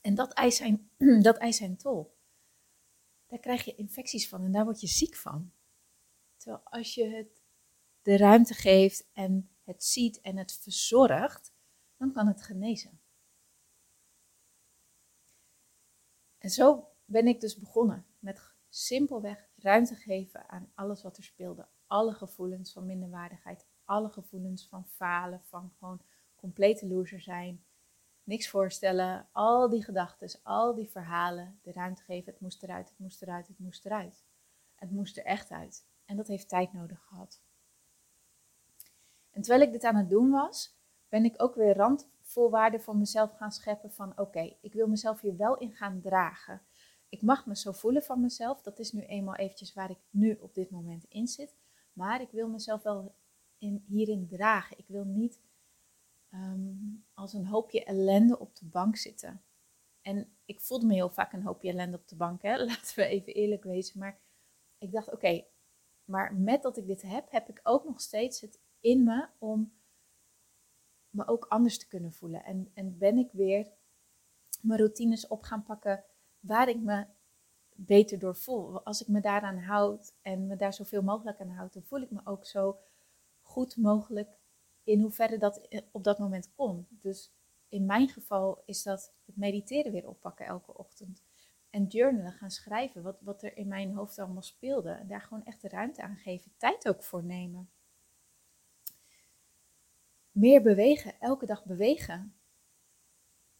En 0.00 0.14
dat 0.14 0.32
eist 0.32 0.56
zijn, 0.56 0.90
dat 1.22 1.36
eist 1.36 1.58
zijn 1.58 1.76
tol. 1.76 2.16
Daar 3.26 3.38
krijg 3.38 3.64
je 3.64 3.74
infecties 3.74 4.28
van 4.28 4.44
en 4.44 4.52
daar 4.52 4.64
word 4.64 4.80
je 4.80 4.86
ziek 4.86 5.16
van. 5.16 5.52
Terwijl 6.36 6.62
als 6.64 6.94
je 6.94 7.08
het 7.08 7.42
de 8.02 8.16
ruimte 8.16 8.54
geeft 8.54 9.08
en 9.12 9.50
het 9.64 9.84
ziet 9.84 10.20
en 10.20 10.36
het 10.36 10.52
verzorgt, 10.52 11.52
dan 11.96 12.12
kan 12.12 12.26
het 12.26 12.42
genezen. 12.42 13.00
En 16.38 16.50
zo 16.50 16.88
ben 17.04 17.26
ik 17.26 17.40
dus 17.40 17.58
begonnen 17.58 18.06
met 18.18 18.52
simpelweg 18.68 19.48
ruimte 19.56 19.94
geven 19.94 20.48
aan 20.48 20.72
alles 20.74 21.02
wat 21.02 21.16
er 21.16 21.24
speelde. 21.24 21.68
Alle 21.86 22.14
gevoelens 22.14 22.72
van 22.72 22.86
minderwaardigheid, 22.86 23.66
alle 23.92 24.08
gevoelens 24.08 24.68
van 24.68 24.86
falen, 24.86 25.40
van 25.44 25.72
gewoon 25.78 26.00
complete 26.36 26.86
loser 26.86 27.20
zijn, 27.20 27.64
niks 28.24 28.48
voorstellen, 28.48 29.26
al 29.32 29.68
die 29.68 29.84
gedachten, 29.84 30.40
al 30.42 30.74
die 30.74 30.90
verhalen, 30.90 31.58
de 31.62 31.72
ruimte 31.72 32.02
geven. 32.02 32.32
Het 32.32 32.40
moest 32.40 32.62
eruit, 32.62 32.88
het 32.88 32.98
moest 32.98 33.22
eruit, 33.22 33.48
het 33.48 33.58
moest 33.58 33.84
eruit. 33.84 34.24
Het 34.74 34.90
moest 34.90 35.16
er 35.16 35.24
echt 35.24 35.50
uit. 35.50 35.86
En 36.04 36.16
dat 36.16 36.26
heeft 36.26 36.48
tijd 36.48 36.72
nodig 36.72 37.02
gehad. 37.02 37.42
En 39.30 39.42
terwijl 39.42 39.66
ik 39.66 39.72
dit 39.72 39.84
aan 39.84 39.96
het 39.96 40.10
doen 40.10 40.30
was, 40.30 40.76
ben 41.08 41.24
ik 41.24 41.42
ook 41.42 41.54
weer 41.54 41.76
randvoorwaarden 41.76 42.80
voor 42.80 42.96
mezelf 42.96 43.36
gaan 43.36 43.52
scheppen 43.52 43.92
van 43.92 44.18
oké, 44.18 44.56
ik 44.60 44.72
wil 44.72 44.86
mezelf 44.86 45.20
hier 45.20 45.36
wel 45.36 45.58
in 45.58 45.72
gaan 45.72 46.00
dragen. 46.00 46.62
Ik 47.08 47.22
mag 47.22 47.46
me 47.46 47.56
zo 47.56 47.72
voelen 47.72 48.02
van 48.02 48.20
mezelf. 48.20 48.62
Dat 48.62 48.78
is 48.78 48.92
nu 48.92 49.00
eenmaal 49.02 49.36
eventjes 49.36 49.74
waar 49.74 49.90
ik 49.90 49.98
nu 50.10 50.38
op 50.40 50.54
dit 50.54 50.70
moment 50.70 51.04
in 51.08 51.26
zit. 51.26 51.56
Maar 51.92 52.20
ik 52.20 52.30
wil 52.30 52.48
mezelf 52.48 52.82
wel 52.82 53.14
in, 53.62 53.84
hierin 53.86 54.26
dragen. 54.26 54.78
Ik 54.78 54.86
wil 54.88 55.04
niet 55.04 55.40
ehm, 56.30 56.74
als 57.14 57.32
een 57.32 57.46
hoopje 57.46 57.84
ellende 57.84 58.38
op 58.38 58.56
de 58.56 58.66
bank 58.66 58.96
zitten. 58.96 59.42
En 60.00 60.36
ik 60.44 60.60
voelde 60.60 60.86
me 60.86 60.94
heel 60.94 61.10
vaak 61.10 61.32
een 61.32 61.42
hoopje 61.42 61.70
ellende 61.70 61.96
op 61.96 62.08
de 62.08 62.16
bank, 62.16 62.42
hè? 62.42 62.56
laten 62.64 62.94
we 62.94 63.04
even 63.04 63.34
eerlijk 63.34 63.64
wezen. 63.64 63.98
Maar 63.98 64.20
ik 64.78 64.92
dacht, 64.92 65.12
oké, 65.12 65.44
maar 66.04 66.34
met 66.34 66.62
dat 66.62 66.76
ik 66.76 66.86
dit 66.86 67.02
heb, 67.02 67.30
heb 67.30 67.48
ik 67.48 67.60
ook 67.62 67.84
nog 67.84 68.00
steeds 68.00 68.40
het 68.40 68.60
in 68.80 69.04
me 69.04 69.28
om 69.38 69.72
me 71.10 71.26
ook 71.26 71.44
anders 71.44 71.78
te 71.78 71.88
kunnen 71.88 72.12
voelen. 72.12 72.44
En, 72.44 72.70
en 72.74 72.98
ben 72.98 73.18
ik 73.18 73.32
weer 73.32 73.70
mijn 74.60 74.78
routines 74.78 75.26
op 75.26 75.42
gaan 75.42 75.62
pakken 75.62 76.04
waar 76.40 76.68
ik 76.68 76.80
me 76.80 77.06
beter 77.74 78.18
door 78.18 78.36
voel. 78.36 78.82
Als 78.84 79.00
ik 79.00 79.08
me 79.08 79.20
daaraan 79.20 79.58
houd 79.58 80.14
en 80.22 80.46
me 80.46 80.56
daar 80.56 80.74
zoveel 80.74 81.02
mogelijk 81.02 81.40
aan 81.40 81.48
houd, 81.48 81.72
dan 81.72 81.82
voel 81.82 82.00
ik 82.00 82.10
me 82.10 82.20
ook 82.24 82.44
zo 82.44 82.78
goed 83.52 83.76
mogelijk 83.76 84.28
in 84.84 85.00
hoeverre 85.00 85.38
dat 85.38 85.68
op 85.92 86.04
dat 86.04 86.18
moment 86.18 86.54
kon. 86.54 86.86
Dus 86.90 87.32
in 87.68 87.86
mijn 87.86 88.08
geval 88.08 88.62
is 88.64 88.82
dat 88.82 89.12
het 89.24 89.36
mediteren 89.36 89.92
weer 89.92 90.08
oppakken 90.08 90.46
elke 90.46 90.76
ochtend. 90.78 91.22
En 91.70 91.86
journalen, 91.86 92.32
gaan 92.32 92.50
schrijven, 92.50 93.02
wat, 93.02 93.20
wat 93.20 93.42
er 93.42 93.56
in 93.56 93.68
mijn 93.68 93.92
hoofd 93.92 94.18
allemaal 94.18 94.42
speelde. 94.42 94.90
En 94.90 95.06
daar 95.06 95.20
gewoon 95.20 95.44
echt 95.44 95.60
de 95.60 95.68
ruimte 95.68 96.02
aan 96.02 96.16
geven, 96.16 96.52
tijd 96.56 96.88
ook 96.88 97.02
voor 97.02 97.24
nemen. 97.24 97.70
Meer 100.30 100.62
bewegen, 100.62 101.20
elke 101.20 101.46
dag 101.46 101.64
bewegen 101.64 102.34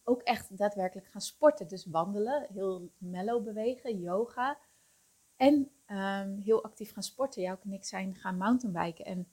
ook 0.03 0.21
echt 0.21 0.57
daadwerkelijk 0.57 1.07
gaan 1.07 1.21
sporten. 1.21 1.67
Dus 1.67 1.85
wandelen, 1.85 2.47
heel 2.53 2.91
mellow 2.97 3.43
bewegen, 3.43 3.99
yoga. 3.99 4.57
En 5.35 5.71
ehm, 5.85 6.37
heel 6.37 6.63
actief 6.63 6.93
gaan 6.93 7.03
sporten. 7.03 7.41
Jou 7.41 7.57
en 7.63 7.73
ik 7.73 7.85
zijn 7.85 8.15
gaan 8.15 8.37
mountainbiken. 8.37 9.05
En 9.05 9.32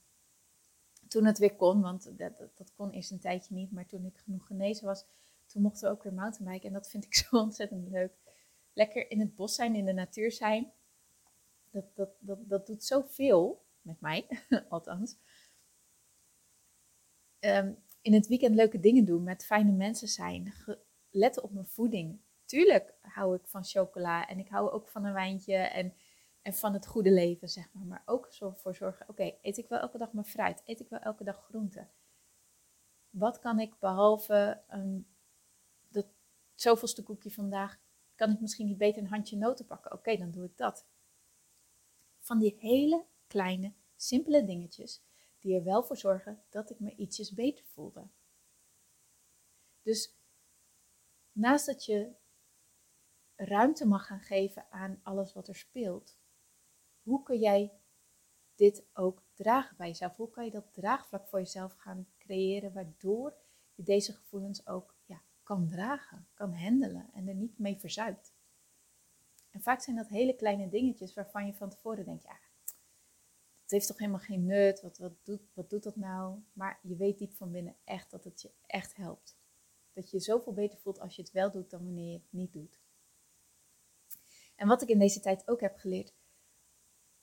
toen 1.10 1.24
het 1.24 1.38
weer 1.38 1.56
kon, 1.56 1.80
want 1.80 2.18
dat, 2.18 2.38
dat, 2.38 2.72
kon 2.76 2.90
eerst 2.90 3.10
een 3.10 3.20
tijdje 3.20 3.54
niet. 3.54 3.72
Maar 3.72 3.86
toen 3.86 4.04
ik 4.04 4.18
genoeg 4.18 4.46
genezen 4.46 4.86
was, 4.86 5.04
toen 5.46 5.62
mochten 5.62 5.88
we 5.88 5.94
ook 5.94 6.02
weer 6.02 6.12
mountainbiken. 6.12 6.68
En 6.68 6.72
dat 6.72 6.90
vind 6.90 7.04
ik 7.04 7.14
zo 7.22 7.36
ontzettend 7.36 7.88
leuk. 7.88 8.12
Lekker 8.72 9.10
in 9.10 9.20
het 9.20 9.36
bos 9.36 9.54
zijn, 9.54 9.74
in 9.74 9.84
de 9.84 9.92
natuur 9.92 10.32
zijn. 10.32 10.72
Dat, 11.70 11.84
dat, 11.94 12.10
dat, 12.18 12.38
dat 12.48 12.66
doet 12.66 12.84
zoveel 12.84 13.64
met 13.82 14.00
mij, 14.00 14.26
althans. 14.68 15.16
Um, 17.40 17.76
in 18.02 18.12
het 18.12 18.26
weekend 18.26 18.54
leuke 18.54 18.80
dingen 18.80 19.04
doen, 19.04 19.22
met 19.22 19.44
fijne 19.44 19.72
mensen 19.72 20.08
zijn, 20.08 20.54
letten 21.10 21.42
op 21.42 21.52
mijn 21.52 21.66
voeding. 21.66 22.20
Tuurlijk 22.44 22.94
hou 23.00 23.36
ik 23.36 23.46
van 23.46 23.64
chocola 23.64 24.28
en 24.28 24.38
ik 24.38 24.48
hou 24.48 24.70
ook 24.70 24.88
van 24.88 25.04
een 25.04 25.12
wijntje 25.12 25.54
en, 25.54 25.94
en 26.50 26.56
van 26.56 26.72
het 26.72 26.86
goede 26.86 27.10
leven, 27.10 27.48
zeg 27.48 27.72
maar. 27.72 27.86
Maar 27.86 28.02
ook 28.06 28.28
voor 28.54 28.74
zorgen, 28.74 29.08
oké, 29.08 29.34
eet 29.42 29.56
ik 29.56 29.68
wel 29.68 29.78
elke 29.78 29.98
dag 29.98 30.12
mijn 30.12 30.26
fruit? 30.26 30.62
Eet 30.64 30.80
ik 30.80 30.88
wel 30.88 30.98
elke 30.98 31.24
dag 31.24 31.44
groente? 31.44 31.88
Wat 33.10 33.38
kan 33.38 33.60
ik 33.60 33.78
behalve 33.78 34.62
um, 34.72 35.06
dat 35.88 36.06
zoveelste 36.54 37.02
koekje 37.02 37.30
vandaag, 37.30 37.78
kan 38.14 38.30
ik 38.30 38.40
misschien 38.40 38.66
niet 38.66 38.78
beter 38.78 39.02
een 39.02 39.08
handje 39.08 39.36
noten 39.36 39.66
pakken? 39.66 39.92
Oké, 39.92 40.16
dan 40.16 40.30
doe 40.30 40.44
ik 40.44 40.56
dat. 40.56 40.86
Van 42.18 42.38
die 42.38 42.56
hele 42.58 43.06
kleine, 43.26 43.72
simpele 43.96 44.44
dingetjes 44.44 45.02
die 45.38 45.56
er 45.56 45.64
wel 45.64 45.82
voor 45.82 45.96
zorgen 45.96 46.42
dat 46.48 46.70
ik 46.70 46.80
me 46.80 46.94
ietsjes 46.94 47.34
beter 47.34 47.64
voelde. 47.64 48.08
Dus 49.82 50.14
naast 51.32 51.66
dat 51.66 51.84
je 51.84 52.12
ruimte 53.36 53.86
mag 53.86 54.06
gaan 54.06 54.20
geven 54.20 54.66
aan 54.70 55.00
alles 55.02 55.32
wat 55.32 55.48
er 55.48 55.56
speelt, 55.56 56.19
hoe 57.02 57.22
kun 57.22 57.38
jij 57.38 57.72
dit 58.54 58.84
ook 58.92 59.22
dragen 59.34 59.76
bij 59.76 59.86
jezelf? 59.86 60.16
Hoe 60.16 60.30
kan 60.30 60.44
je 60.44 60.50
dat 60.50 60.72
draagvlak 60.72 61.28
voor 61.28 61.38
jezelf 61.38 61.74
gaan 61.76 62.08
creëren, 62.18 62.72
waardoor 62.72 63.34
je 63.74 63.82
deze 63.82 64.12
gevoelens 64.12 64.66
ook 64.66 64.94
ja, 65.04 65.22
kan 65.42 65.68
dragen, 65.68 66.28
kan 66.34 66.54
handelen 66.54 67.10
en 67.12 67.28
er 67.28 67.34
niet 67.34 67.58
mee 67.58 67.78
verzuipt? 67.78 68.34
En 69.50 69.62
vaak 69.62 69.80
zijn 69.80 69.96
dat 69.96 70.08
hele 70.08 70.36
kleine 70.36 70.68
dingetjes 70.68 71.14
waarvan 71.14 71.46
je 71.46 71.54
van 71.54 71.70
tevoren 71.70 72.04
denkt, 72.04 72.22
ja, 72.22 72.38
het 73.62 73.70
heeft 73.70 73.86
toch 73.86 73.98
helemaal 73.98 74.26
geen 74.26 74.46
nut, 74.46 74.80
wat, 74.80 74.98
wat, 74.98 75.12
doet, 75.22 75.42
wat 75.52 75.70
doet 75.70 75.82
dat 75.82 75.96
nou? 75.96 76.38
Maar 76.52 76.78
je 76.82 76.96
weet 76.96 77.18
diep 77.18 77.32
van 77.32 77.50
binnen 77.50 77.76
echt 77.84 78.10
dat 78.10 78.24
het 78.24 78.42
je 78.42 78.50
echt 78.66 78.96
helpt. 78.96 79.38
Dat 79.92 80.10
je 80.10 80.16
je 80.16 80.22
zoveel 80.22 80.52
beter 80.52 80.78
voelt 80.78 81.00
als 81.00 81.16
je 81.16 81.22
het 81.22 81.32
wel 81.32 81.50
doet 81.50 81.70
dan 81.70 81.84
wanneer 81.84 82.12
je 82.12 82.18
het 82.18 82.32
niet 82.32 82.52
doet. 82.52 82.80
En 84.56 84.68
wat 84.68 84.82
ik 84.82 84.88
in 84.88 84.98
deze 84.98 85.20
tijd 85.20 85.48
ook 85.48 85.60
heb 85.60 85.76
geleerd, 85.76 86.14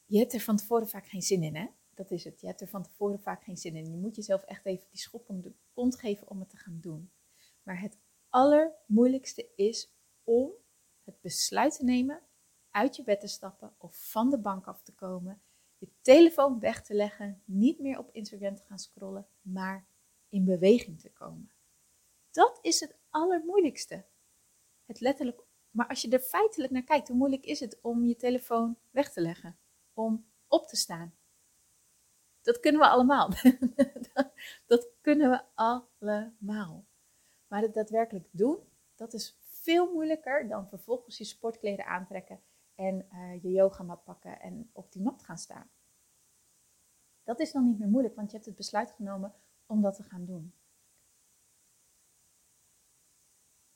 je 0.08 0.18
hebt 0.18 0.34
er 0.34 0.40
van 0.40 0.58
tevoren 0.58 0.88
vaak 0.88 1.08
geen 1.08 1.22
zin 1.22 1.44
in, 1.44 1.56
hè? 1.56 1.68
Dat 1.94 2.12
is 2.12 2.24
het. 2.24 2.42
Je 2.42 2.48
hebt 2.48 2.62
er 2.62 2.68
van 2.68 2.84
tevoren 2.84 3.20
vaak 3.20 3.44
geen 3.44 3.58
zin 3.58 3.76
in. 3.76 3.92
Je 3.92 3.98
moet 3.98 4.16
jezelf 4.16 4.44
echt 4.44 4.66
even 4.66 4.88
die 4.90 5.00
schop 5.00 5.30
om 5.30 5.42
de 5.42 5.54
kont 5.74 6.00
geven 6.00 6.30
om 6.30 6.40
het 6.40 6.50
te 6.50 6.58
gaan 6.58 6.80
doen. 6.82 7.12
Maar 7.64 7.82
het 7.82 7.98
allermoeilijkste 8.30 9.50
is 9.56 9.92
om 10.24 10.52
het 11.04 11.22
besluit 11.22 11.78
te 11.78 11.84
nemen 11.84 12.22
uit 12.72 12.96
je 12.96 13.04
bed 13.04 13.20
te 13.20 13.28
stappen 13.28 13.76
of 13.78 14.10
van 14.10 14.30
de 14.30 14.40
bank 14.40 14.68
af 14.68 14.84
te 14.84 14.94
komen 14.94 15.42
je 15.78 15.90
telefoon 16.02 16.60
weg 16.60 16.84
te 16.84 16.94
leggen, 16.94 17.42
niet 17.46 17.80
meer 17.80 17.98
op 17.98 18.10
Instagram 18.12 18.56
te 18.56 18.64
gaan 18.64 18.80
scrollen, 18.80 19.28
maar 19.42 19.88
in 20.30 20.46
beweging 20.46 21.02
te 21.02 21.12
komen. 21.12 21.52
Dat 22.32 22.60
is 22.62 22.80
het 22.80 22.98
allermoeilijkste. 23.10 24.06
Het 24.86 25.00
letterlijk, 25.00 25.44
maar 25.70 25.88
als 25.88 26.02
je 26.02 26.10
er 26.10 26.20
feitelijk 26.20 26.72
naar 26.72 26.84
kijkt, 26.84 27.08
hoe 27.08 27.18
moeilijk 27.18 27.46
is 27.46 27.60
het 27.60 27.82
om 27.82 28.06
je 28.06 28.16
telefoon 28.16 28.78
weg 28.90 29.12
te 29.12 29.22
leggen, 29.22 29.58
om 29.98 30.26
op 30.48 30.68
te 30.68 30.76
staan? 30.76 31.16
Dat 32.42 32.60
kunnen 32.60 32.82
we 32.82 32.88
allemaal. 32.88 33.30
dat 34.72 34.90
kunnen 35.02 35.30
we 35.30 35.42
allemaal. 35.54 36.86
Maar 37.48 37.62
het 37.62 37.74
daadwerkelijk 37.74 38.28
doen, 38.32 38.60
dat 38.96 39.14
is 39.14 39.38
veel 39.42 39.94
moeilijker 39.94 40.48
dan 40.48 40.68
vervolgens 40.68 41.18
je 41.18 41.24
sportkleren 41.24 41.86
aantrekken 41.86 42.42
en 42.76 43.08
uh, 43.14 43.44
je 43.44 43.52
yogamat 43.52 44.04
pakken 44.04 44.40
en 44.40 44.70
op 44.74 44.92
die 44.92 45.02
mat 45.02 45.24
gaan 45.24 45.38
staan. 45.38 45.70
Dat 47.24 47.40
is 47.40 47.52
dan 47.52 47.66
niet 47.66 47.80
meer 47.80 47.90
moeilijk, 47.90 48.16
want 48.16 48.28
je 48.30 48.36
hebt 48.36 48.48
het 48.48 48.58
besluit 48.58 48.92
genomen 48.92 49.34
om 49.66 49.82
dat 49.82 49.96
te 49.96 50.04
gaan 50.04 50.26
doen. 50.26 50.54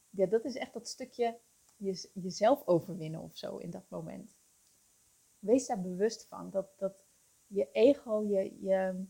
Ja, 0.09 0.25
dat 0.25 0.45
is 0.45 0.55
echt 0.55 0.73
dat 0.73 0.87
stukje 0.87 1.39
je, 1.75 2.09
jezelf 2.13 2.67
overwinnen 2.67 3.21
of 3.21 3.37
zo 3.37 3.57
in 3.57 3.69
dat 3.69 3.89
moment. 3.89 4.40
Wees 5.41 5.67
daar 5.67 5.81
bewust 5.81 6.27
van 6.27 6.49
dat, 6.49 6.77
dat 6.77 7.05
je 7.47 7.71
ego, 7.71 8.23
je, 8.23 8.61
je, 8.61 9.05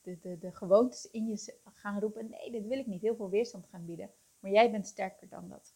de, 0.00 0.38
de, 0.38 0.52
gewoontes 0.52 1.10
in 1.10 1.26
je 1.26 1.58
gaan 1.64 2.00
roepen: 2.00 2.30
nee, 2.30 2.50
dit 2.50 2.66
wil 2.66 2.78
ik 2.78 2.86
niet, 2.86 3.02
heel 3.02 3.16
veel 3.16 3.30
weerstand 3.30 3.66
gaan 3.66 3.84
bieden. 3.84 4.10
Maar 4.38 4.50
jij 4.50 4.70
bent 4.70 4.86
sterker 4.86 5.28
dan 5.28 5.48
dat. 5.48 5.74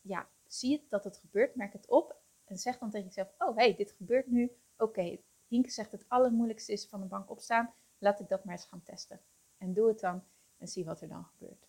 Ja, 0.00 0.28
zie 0.46 0.72
het 0.72 0.90
dat 0.90 1.04
het 1.04 1.16
gebeurt, 1.16 1.54
merk 1.54 1.72
het 1.72 1.88
op 1.88 2.20
en 2.44 2.58
zeg 2.58 2.78
dan 2.78 2.90
tegen 2.90 3.06
jezelf: 3.06 3.34
Oh, 3.38 3.56
hey, 3.56 3.76
dit 3.76 3.92
gebeurt 3.92 4.26
nu. 4.26 4.56
Oké, 4.76 5.18
Hinke 5.46 5.70
zegt 5.70 5.92
het 5.92 6.08
allermoeilijkste 6.08 6.72
is 6.72 6.86
van 6.86 7.00
de 7.00 7.06
bank 7.06 7.30
opstaan. 7.30 7.74
Laat 7.98 8.20
ik 8.20 8.28
dat 8.28 8.44
maar 8.44 8.54
eens 8.54 8.64
gaan 8.64 8.82
testen. 8.82 9.20
En 9.56 9.72
doe 9.72 9.88
het 9.88 10.00
dan 10.00 10.24
en 10.56 10.68
zie 10.68 10.84
wat 10.84 11.00
er 11.00 11.08
dan 11.08 11.24
gebeurt. 11.24 11.68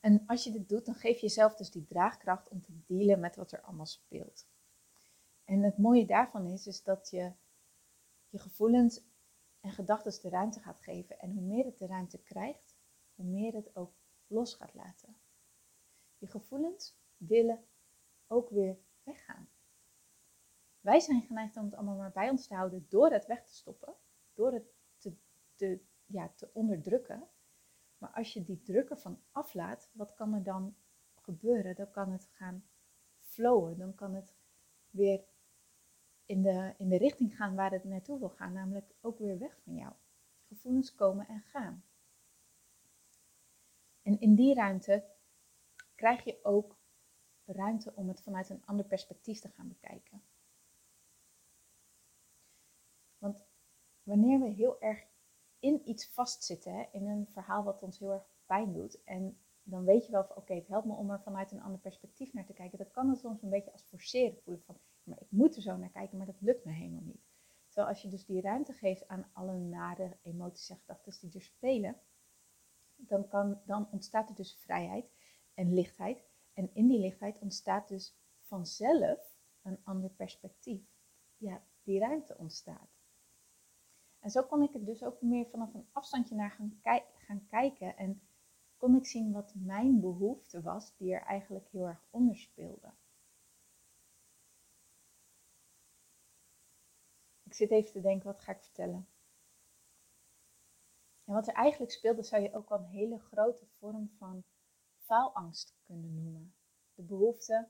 En 0.00 0.26
als 0.26 0.44
je 0.44 0.50
dit 0.50 0.68
doet, 0.68 0.86
dan 0.86 0.94
geef 0.94 1.14
je 1.14 1.26
jezelf 1.26 1.54
dus 1.54 1.70
die 1.70 1.84
draagkracht 1.84 2.48
om 2.48 2.62
te 2.62 2.72
dealen 2.86 3.20
met 3.20 3.36
wat 3.36 3.52
er 3.52 3.60
allemaal 3.60 3.86
speelt. 3.86 4.46
En 5.48 5.62
het 5.62 5.78
mooie 5.78 6.06
daarvan 6.06 6.46
is, 6.46 6.66
is 6.66 6.82
dat 6.82 7.10
je 7.10 7.32
je 8.28 8.38
gevoelens 8.38 9.00
en 9.60 9.70
gedachten 9.70 10.22
de 10.22 10.28
ruimte 10.28 10.60
gaat 10.60 10.80
geven. 10.80 11.18
En 11.18 11.32
hoe 11.32 11.42
meer 11.42 11.64
het 11.64 11.78
de 11.78 11.86
ruimte 11.86 12.18
krijgt, 12.18 12.76
hoe 13.14 13.24
meer 13.24 13.54
het 13.54 13.76
ook 13.76 13.92
los 14.26 14.54
gaat 14.54 14.74
laten. 14.74 15.16
Je 16.18 16.26
gevoelens 16.26 16.98
willen 17.16 17.64
ook 18.26 18.50
weer 18.50 18.78
weggaan. 19.02 19.48
Wij 20.80 21.00
zijn 21.00 21.22
geneigd 21.22 21.56
om 21.56 21.64
het 21.64 21.74
allemaal 21.74 21.96
maar 21.96 22.12
bij 22.12 22.30
ons 22.30 22.46
te 22.46 22.54
houden 22.54 22.86
door 22.88 23.10
het 23.10 23.26
weg 23.26 23.44
te 23.46 23.54
stoppen, 23.54 23.94
door 24.34 24.52
het 24.52 24.66
te, 25.54 25.80
ja, 26.06 26.32
te 26.34 26.50
onderdrukken. 26.52 27.28
Maar 27.98 28.10
als 28.10 28.32
je 28.32 28.44
die 28.44 28.62
druk 28.62 28.90
ervan 28.90 29.22
aflaat, 29.32 29.90
wat 29.92 30.14
kan 30.14 30.34
er 30.34 30.42
dan 30.42 30.76
gebeuren? 31.14 31.74
Dan 31.74 31.90
kan 31.90 32.12
het 32.12 32.28
gaan 32.32 32.68
flowen, 33.20 33.78
dan 33.78 33.94
kan 33.94 34.14
het 34.14 34.34
weer 34.90 35.24
in 36.28 36.42
de, 36.42 36.74
in 36.78 36.88
de 36.88 36.96
richting 36.96 37.36
gaan 37.36 37.54
waar 37.54 37.70
het 37.70 37.84
naartoe 37.84 38.18
wil 38.18 38.28
gaan, 38.28 38.52
namelijk 38.52 38.94
ook 39.00 39.18
weer 39.18 39.38
weg 39.38 39.58
van 39.64 39.74
jou. 39.74 39.92
Gevoelens 40.48 40.94
komen 40.94 41.28
en 41.28 41.40
gaan. 41.40 41.84
En 44.02 44.20
in 44.20 44.34
die 44.34 44.54
ruimte 44.54 45.04
krijg 45.94 46.24
je 46.24 46.38
ook 46.42 46.76
ruimte 47.44 47.94
om 47.94 48.08
het 48.08 48.22
vanuit 48.22 48.48
een 48.48 48.66
ander 48.66 48.86
perspectief 48.86 49.40
te 49.40 49.48
gaan 49.48 49.68
bekijken. 49.68 50.22
Want 53.18 53.46
wanneer 54.02 54.40
we 54.40 54.48
heel 54.48 54.80
erg 54.80 55.06
in 55.58 55.88
iets 55.88 56.08
vastzitten, 56.08 56.92
in 56.92 57.06
een 57.06 57.26
verhaal 57.32 57.64
wat 57.64 57.82
ons 57.82 57.98
heel 57.98 58.12
erg 58.12 58.28
pijn 58.46 58.72
doet, 58.72 59.04
en 59.04 59.38
dan 59.62 59.84
weet 59.84 60.06
je 60.06 60.12
wel 60.12 60.24
van 60.24 60.36
oké, 60.36 60.54
het 60.54 60.68
helpt 60.68 60.86
me 60.86 60.94
om 60.94 61.10
er 61.10 61.22
vanuit 61.22 61.50
een 61.50 61.62
ander 61.62 61.80
perspectief 61.80 62.32
naar 62.32 62.46
te 62.46 62.52
kijken. 62.52 62.78
Dat 62.78 62.90
kan 62.90 63.08
het 63.08 63.18
soms 63.18 63.42
een 63.42 63.50
beetje 63.50 63.72
als 63.72 63.82
forceren 63.82 64.42
voelen 64.42 64.62
van, 64.64 64.78
maar 65.08 65.20
ik 65.20 65.30
moet 65.30 65.56
er 65.56 65.62
zo 65.62 65.76
naar 65.76 65.90
kijken, 65.90 66.16
maar 66.16 66.26
dat 66.26 66.40
lukt 66.40 66.64
me 66.64 66.72
helemaal 66.72 67.02
niet. 67.04 67.26
Terwijl 67.66 67.88
als 67.88 68.02
je 68.02 68.08
dus 68.08 68.26
die 68.26 68.40
ruimte 68.40 68.72
geeft 68.72 69.08
aan 69.08 69.30
alle 69.32 69.56
nare 69.56 70.18
emoties 70.22 70.70
en 70.70 70.76
gedachten 70.76 71.12
die 71.20 71.40
er 71.40 71.46
spelen, 71.46 72.00
dan, 72.96 73.28
kan, 73.28 73.60
dan 73.66 73.90
ontstaat 73.90 74.28
er 74.28 74.34
dus 74.34 74.54
vrijheid 74.54 75.12
en 75.54 75.74
lichtheid. 75.74 76.24
En 76.52 76.74
in 76.74 76.86
die 76.86 77.00
lichtheid 77.00 77.38
ontstaat 77.38 77.88
dus 77.88 78.16
vanzelf 78.40 79.36
een 79.62 79.78
ander 79.84 80.10
perspectief. 80.10 80.82
Ja, 81.36 81.62
die 81.82 81.98
ruimte 81.98 82.36
ontstaat. 82.36 82.98
En 84.18 84.30
zo 84.30 84.42
kon 84.42 84.62
ik 84.62 84.74
er 84.74 84.84
dus 84.84 85.02
ook 85.02 85.22
meer 85.22 85.46
vanaf 85.46 85.74
een 85.74 85.88
afstandje 85.92 86.34
naar 86.34 86.50
gaan, 86.50 86.80
gaan 87.14 87.46
kijken. 87.46 87.96
En 87.96 88.22
kon 88.76 88.96
ik 88.96 89.06
zien 89.06 89.32
wat 89.32 89.54
mijn 89.54 90.00
behoefte 90.00 90.62
was, 90.62 90.96
die 90.96 91.14
er 91.14 91.22
eigenlijk 91.22 91.68
heel 91.68 91.86
erg 91.86 92.04
onder 92.10 92.36
speelde. 92.36 92.92
Ik 97.48 97.54
zit 97.54 97.70
even 97.70 97.92
te 97.92 98.00
denken, 98.00 98.26
wat 98.26 98.40
ga 98.40 98.52
ik 98.52 98.62
vertellen? 98.62 99.08
En 101.24 101.34
wat 101.34 101.48
er 101.48 101.54
eigenlijk 101.54 101.92
speelde, 101.92 102.22
zou 102.22 102.42
je 102.42 102.54
ook 102.54 102.68
wel 102.68 102.78
een 102.78 102.84
hele 102.84 103.18
grote 103.18 103.66
vorm 103.66 104.10
van 104.18 104.44
faalangst 104.96 105.76
kunnen 105.82 106.14
noemen. 106.14 106.54
De 106.94 107.02
behoefte, 107.02 107.68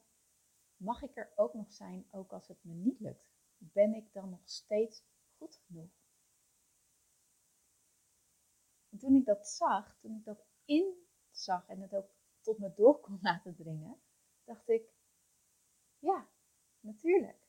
mag 0.76 1.02
ik 1.02 1.16
er 1.16 1.32
ook 1.34 1.54
nog 1.54 1.72
zijn, 1.72 2.08
ook 2.10 2.32
als 2.32 2.48
het 2.48 2.64
me 2.64 2.74
niet 2.74 3.00
lukt? 3.00 3.30
Ben 3.56 3.94
ik 3.94 4.12
dan 4.12 4.30
nog 4.30 4.48
steeds 4.48 5.02
goed 5.36 5.60
genoeg? 5.66 5.90
En 8.88 8.98
toen 8.98 9.14
ik 9.14 9.24
dat 9.24 9.48
zag, 9.48 9.98
toen 9.98 10.16
ik 10.16 10.24
dat 10.24 10.44
inzag 10.64 11.68
en 11.68 11.80
het 11.80 11.94
ook 11.94 12.10
tot 12.40 12.58
me 12.58 12.74
door 12.74 13.00
kon 13.00 13.18
laten 13.28 13.56
dringen, 13.56 14.00
dacht 14.44 14.68
ik, 14.68 14.90
ja, 15.98 16.28
natuurlijk. 16.80 17.47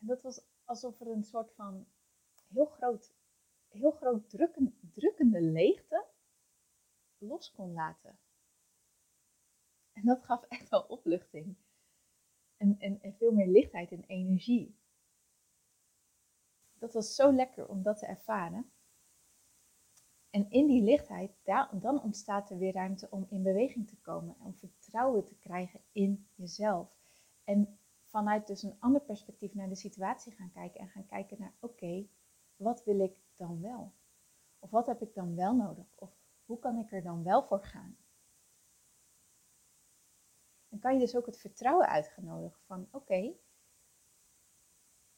En 0.00 0.06
dat 0.06 0.22
was 0.22 0.40
alsof 0.64 1.00
er 1.00 1.06
een 1.06 1.24
soort 1.24 1.52
van 1.54 1.86
heel 2.48 2.66
groot, 2.66 3.14
heel 3.68 3.90
groot 3.90 4.30
drukken, 4.30 4.78
drukkende 4.94 5.40
leegte 5.40 6.06
los 7.18 7.52
kon 7.52 7.72
laten. 7.72 8.18
En 9.92 10.04
dat 10.04 10.24
gaf 10.24 10.44
echt 10.48 10.68
wel 10.68 10.82
opluchting. 10.82 11.56
En, 12.56 12.78
en, 12.78 13.02
en 13.02 13.14
veel 13.14 13.32
meer 13.32 13.46
lichtheid 13.48 13.92
en 13.92 14.04
energie. 14.04 14.78
Dat 16.78 16.92
was 16.92 17.14
zo 17.14 17.32
lekker 17.32 17.68
om 17.68 17.82
dat 17.82 17.98
te 17.98 18.06
ervaren. 18.06 18.70
En 20.30 20.50
in 20.50 20.66
die 20.66 20.82
lichtheid, 20.82 21.32
dan 21.72 22.02
ontstaat 22.02 22.50
er 22.50 22.58
weer 22.58 22.72
ruimte 22.72 23.10
om 23.10 23.26
in 23.28 23.42
beweging 23.42 23.88
te 23.88 23.96
komen. 23.96 24.36
Om 24.40 24.54
vertrouwen 24.54 25.24
te 25.24 25.36
krijgen 25.38 25.80
in 25.92 26.28
jezelf. 26.34 26.98
En 27.44 27.79
vanuit 28.10 28.46
dus 28.46 28.62
een 28.62 28.76
ander 28.80 29.00
perspectief 29.00 29.54
naar 29.54 29.68
de 29.68 29.74
situatie 29.74 30.32
gaan 30.32 30.50
kijken. 30.50 30.80
En 30.80 30.88
gaan 30.88 31.06
kijken 31.06 31.36
naar, 31.40 31.54
oké, 31.60 32.06
wat 32.56 32.84
wil 32.84 33.00
ik 33.00 33.16
dan 33.34 33.60
wel? 33.60 33.92
Of 34.58 34.70
wat 34.70 34.86
heb 34.86 35.02
ik 35.02 35.14
dan 35.14 35.36
wel 35.36 35.54
nodig? 35.54 35.86
Of 35.94 36.10
hoe 36.44 36.58
kan 36.58 36.78
ik 36.78 36.92
er 36.92 37.02
dan 37.02 37.22
wel 37.22 37.42
voor 37.42 37.64
gaan? 37.64 37.96
Dan 40.68 40.78
kan 40.78 40.92
je 40.92 41.00
dus 41.00 41.16
ook 41.16 41.26
het 41.26 41.38
vertrouwen 41.38 41.88
uitgenodigen 41.88 42.60
van 42.66 42.88
oké, 42.90 43.34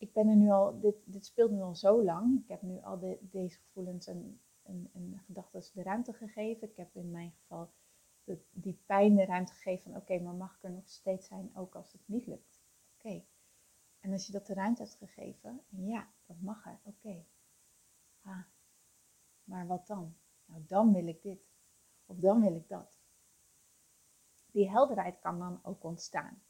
ik 0.02 0.12
ben 0.12 0.28
er 0.28 0.36
nu 0.36 0.50
al, 0.50 0.80
dit, 0.80 0.96
dit 1.04 1.26
speelt 1.26 1.50
nu 1.50 1.60
al 1.60 1.74
zo 1.74 2.04
lang. 2.04 2.40
Ik 2.42 2.48
heb 2.48 2.62
nu 2.62 2.82
al 2.82 2.98
de, 2.98 3.18
deze 3.20 3.58
gevoelens 3.58 4.06
en, 4.06 4.40
en, 4.62 4.90
en 4.92 5.22
gedachten 5.26 5.62
de 5.72 5.82
ruimte 5.82 6.12
gegeven. 6.12 6.68
Ik 6.68 6.76
heb 6.76 6.94
in 6.94 7.10
mijn 7.10 7.30
geval 7.30 7.70
die 8.50 8.82
pijn 8.86 9.16
de 9.16 9.24
ruimte 9.24 9.52
gegeven 9.52 9.82
van 9.82 10.00
oké, 10.00 10.18
maar 10.18 10.34
mag 10.34 10.56
ik 10.56 10.62
er 10.62 10.70
nog 10.70 10.88
steeds 10.88 11.26
zijn 11.26 11.56
ook 11.56 11.74
als 11.74 11.92
het 11.92 12.02
niet 12.04 12.26
lukt? 12.26 12.61
Oké. 13.02 13.24
En 14.00 14.12
als 14.12 14.26
je 14.26 14.32
dat 14.32 14.46
de 14.46 14.54
ruimte 14.54 14.82
hebt 14.82 14.94
gegeven, 14.94 15.64
ja, 15.68 16.12
dat 16.26 16.40
mag 16.40 16.66
er, 16.66 16.80
oké. 16.84 17.24
Ah, 18.20 18.44
maar 19.44 19.66
wat 19.66 19.86
dan? 19.86 20.16
Nou, 20.44 20.64
dan 20.66 20.92
wil 20.92 21.06
ik 21.06 21.22
dit. 21.22 21.50
Of 22.06 22.16
dan 22.16 22.40
wil 22.40 22.54
ik 22.54 22.68
dat. 22.68 23.00
Die 24.46 24.70
helderheid 24.70 25.18
kan 25.18 25.38
dan 25.38 25.60
ook 25.62 25.84
ontstaan. 25.84 26.42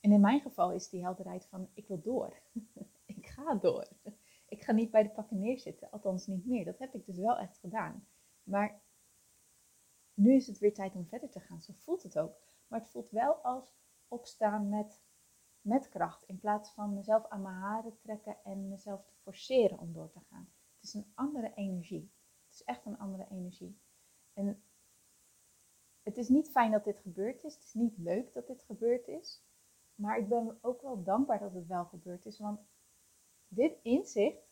En 0.00 0.12
in 0.12 0.20
mijn 0.20 0.40
geval 0.40 0.72
is 0.72 0.88
die 0.88 1.02
helderheid 1.02 1.46
van 1.46 1.70
ik 1.74 1.86
wil 1.86 2.00
door. 2.00 2.40
ik 3.16 3.26
ga 3.26 3.54
door. 3.54 3.88
Ik 4.46 4.62
ga 4.62 4.72
niet 4.72 4.90
bij 4.90 5.02
de 5.02 5.10
pakken 5.10 5.38
neerzitten, 5.38 5.90
althans 5.90 6.26
niet 6.26 6.46
meer. 6.46 6.64
Dat 6.64 6.78
heb 6.78 6.94
ik 6.94 7.06
dus 7.06 7.18
wel 7.18 7.38
echt 7.38 7.58
gedaan. 7.58 8.08
Maar 8.42 8.82
nu 10.14 10.34
is 10.34 10.46
het 10.46 10.58
weer 10.58 10.74
tijd 10.74 10.94
om 10.94 11.06
verder 11.06 11.30
te 11.30 11.40
gaan. 11.40 11.60
Zo 11.60 11.72
voelt 11.72 12.02
het 12.02 12.18
ook. 12.18 12.36
Maar 12.66 12.80
het 12.80 12.90
voelt 12.90 13.10
wel 13.10 13.34
als 13.34 13.74
opstaan 14.10 14.68
met, 14.68 15.00
met 15.60 15.88
kracht. 15.88 16.22
In 16.22 16.38
plaats 16.38 16.70
van 16.70 16.94
mezelf 16.94 17.28
aan 17.28 17.42
mijn 17.42 17.54
haren 17.54 17.98
trekken 17.98 18.36
en 18.44 18.68
mezelf 18.68 19.04
te 19.04 19.14
forceren 19.22 19.78
om 19.78 19.92
door 19.92 20.10
te 20.10 20.20
gaan. 20.20 20.52
Het 20.74 20.84
is 20.84 20.94
een 20.94 21.12
andere 21.14 21.54
energie. 21.54 22.12
Het 22.44 22.54
is 22.54 22.62
echt 22.62 22.86
een 22.86 22.98
andere 22.98 23.26
energie. 23.30 23.80
En 24.32 24.62
het 26.02 26.16
is 26.16 26.28
niet 26.28 26.50
fijn 26.50 26.70
dat 26.70 26.84
dit 26.84 26.98
gebeurd 26.98 27.44
is. 27.44 27.54
Het 27.54 27.62
is 27.62 27.74
niet 27.74 27.98
leuk 27.98 28.32
dat 28.32 28.46
dit 28.46 28.62
gebeurd 28.62 29.08
is. 29.08 29.44
Maar 29.94 30.18
ik 30.18 30.28
ben 30.28 30.58
ook 30.60 30.82
wel 30.82 31.02
dankbaar 31.02 31.38
dat 31.38 31.54
het 31.54 31.66
wel 31.66 31.84
gebeurd 31.84 32.26
is. 32.26 32.38
Want 32.38 32.60
dit 33.48 33.78
inzicht 33.82 34.50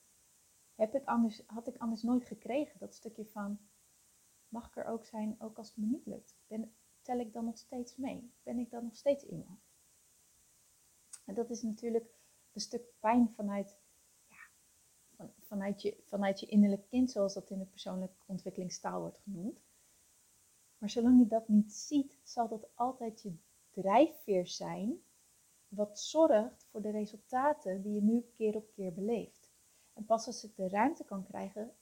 heb 0.75 0.95
ik 0.95 1.05
anders, 1.05 1.43
had 1.47 1.67
ik 1.67 1.77
anders 1.77 2.03
nooit 2.03 2.25
gekregen. 2.25 2.79
Dat 2.79 2.95
stukje 2.95 3.27
van, 3.27 3.59
mag 4.49 4.67
ik 4.67 4.77
er 4.77 4.87
ook 4.87 5.05
zijn, 5.05 5.37
ook 5.39 5.59
als 5.59 5.69
het 5.69 5.77
me 5.77 5.87
niet 5.87 6.07
lukt? 6.07 6.39
Ben, 6.47 6.77
tel 7.03 7.19
ik 7.19 7.33
dan 7.33 7.45
nog 7.45 7.59
steeds 7.59 7.97
mee? 7.97 8.33
Ben 8.43 8.59
ik 8.59 8.71
dan 8.71 8.85
nog 8.85 8.97
steeds 8.97 9.25
iemand? 9.25 9.68
En 11.29 11.35
dat 11.35 11.51
is 11.51 11.63
natuurlijk 11.63 12.07
een 12.53 12.61
stuk 12.61 12.83
pijn 13.01 13.33
vanuit 13.37 13.77
vanuit 15.39 15.83
je, 15.83 16.03
vanuit 16.05 16.41
je 16.41 16.47
innerlijk 16.47 16.89
kind, 16.89 17.11
zoals 17.11 17.35
dat 17.35 17.51
in 17.51 17.59
de 17.59 17.65
persoonlijke 17.65 18.23
ontwikkelingstaal 18.27 19.01
wordt 19.01 19.19
genoemd. 19.19 19.61
Maar 20.79 20.91
zolang 20.91 21.19
je 21.19 21.27
dat 21.27 21.49
niet 21.49 21.73
ziet, 21.73 22.19
zal 22.23 22.49
dat 22.49 22.69
altijd 22.75 23.23
je 23.23 23.37
drijfveer 23.71 24.47
zijn, 24.47 25.03
wat 25.69 26.01
zorgt 26.01 26.67
voor 26.71 26.83
de 26.83 26.91
resultaten 26.91 27.83
die 27.83 27.93
je 27.93 28.03
nu 28.03 28.21
keer 28.21 28.57
op 28.57 28.73
keer 28.73 28.93
beleeft. 28.93 29.53
En 29.93 30.05
pas 30.05 30.27
als 30.27 30.43
het 30.43 30.57
de 30.57 30.69
ruimte 30.69 31.05
kan 31.05 31.25
krijgen, 31.25 31.75